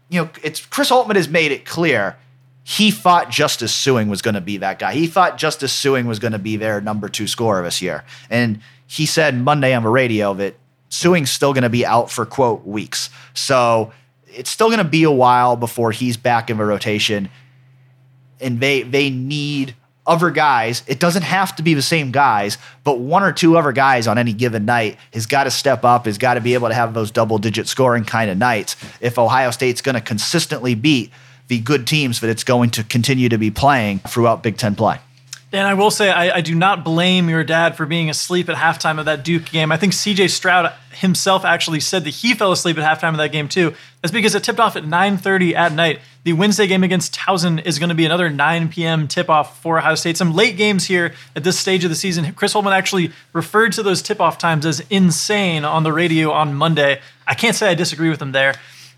[0.09, 2.17] you know, it's Chris Holtmann has made it clear
[2.69, 4.93] he thought Justice Sueing was going to be that guy.
[4.93, 8.03] He thought Justice Sueing was going to be their number two scorer this year.
[8.29, 8.59] And
[8.89, 10.57] he said Monday on the radio that
[10.91, 13.09] Sueing's still going to be out for quote weeks.
[13.35, 13.93] So
[14.27, 17.29] it's still going to be a while before he's back in the rotation.
[18.41, 19.77] And they they need
[20.07, 20.83] other guys.
[20.87, 24.19] It doesn't have to be the same guys, but one or two other guys on
[24.19, 26.95] any given night has got to step up, has got to be able to have
[26.95, 28.77] those double digit scoring kind of nights.
[29.01, 31.11] If Ohio State's going to consistently beat
[31.49, 34.99] the good teams that it's going to continue to be playing throughout Big Ten play.
[35.53, 38.57] And I will say, I, I, do not blame your dad for being asleep at
[38.57, 39.71] halftime of that Duke game.
[39.71, 43.31] I think CJ Stroud himself actually said that he fell asleep at halftime of that
[43.31, 43.73] game too.
[44.03, 46.01] That's because it tipped off at 9:30 at night.
[46.25, 49.07] The Wednesday game against Towson is going to be another 9 p.m.
[49.07, 50.17] tip-off for Ohio State.
[50.17, 52.33] Some late games here at this stage of the season.
[52.33, 57.01] Chris Holtmann actually referred to those tip-off times as insane on the radio on Monday.
[57.25, 58.57] I can't say I disagree with him there,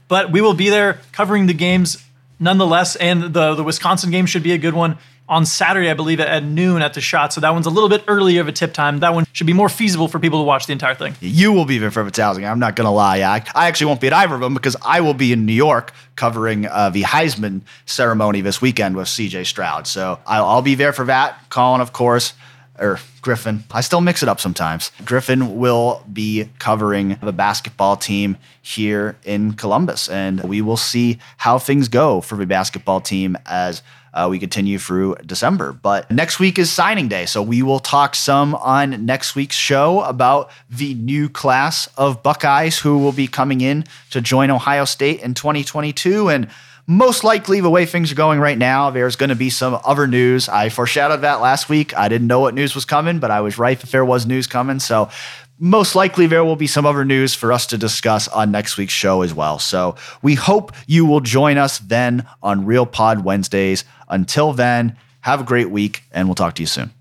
[0.08, 2.02] but we will be there covering the games
[2.40, 2.96] nonetheless.
[2.96, 4.96] And the the Wisconsin game should be a good one
[5.28, 7.32] on Saturday, I believe, at noon at the Schott.
[7.32, 9.00] So that one's a little bit earlier of a tip time.
[9.00, 11.14] That one should be more feasible for people to watch the entire thing.
[11.20, 12.44] You will be there for its housing.
[12.44, 13.18] I'm not going to lie.
[13.18, 15.52] I, I actually won't be at either of them because I will be in New
[15.52, 19.86] York covering uh, the Heisman ceremony this weekend with CJ Stroud.
[19.86, 21.50] So I'll, I'll be there for that.
[21.50, 22.32] Colin, of course,
[22.78, 23.64] or Griffin.
[23.70, 24.92] I still mix it up sometimes.
[25.04, 31.58] Griffin will be covering the basketball team here in Columbus, and we will see how
[31.58, 33.82] things go for the basketball team as
[34.12, 35.72] uh, we continue through December.
[35.72, 37.26] But next week is signing day.
[37.26, 42.78] So we will talk some on next week's show about the new class of Buckeyes
[42.78, 46.28] who will be coming in to join Ohio State in 2022.
[46.28, 46.48] And
[46.90, 50.06] most likely, the way things are going right now, there's going to be some other
[50.06, 50.48] news.
[50.48, 51.94] I foreshadowed that last week.
[51.94, 54.46] I didn't know what news was coming, but I was right if there was news
[54.46, 54.78] coming.
[54.80, 55.10] So
[55.58, 58.92] most likely there will be some other news for us to discuss on next week's
[58.92, 59.58] show as well.
[59.58, 63.84] So we hope you will join us then on Real Pod Wednesdays.
[64.08, 66.92] Until then, have a great week, and we'll talk to you soon.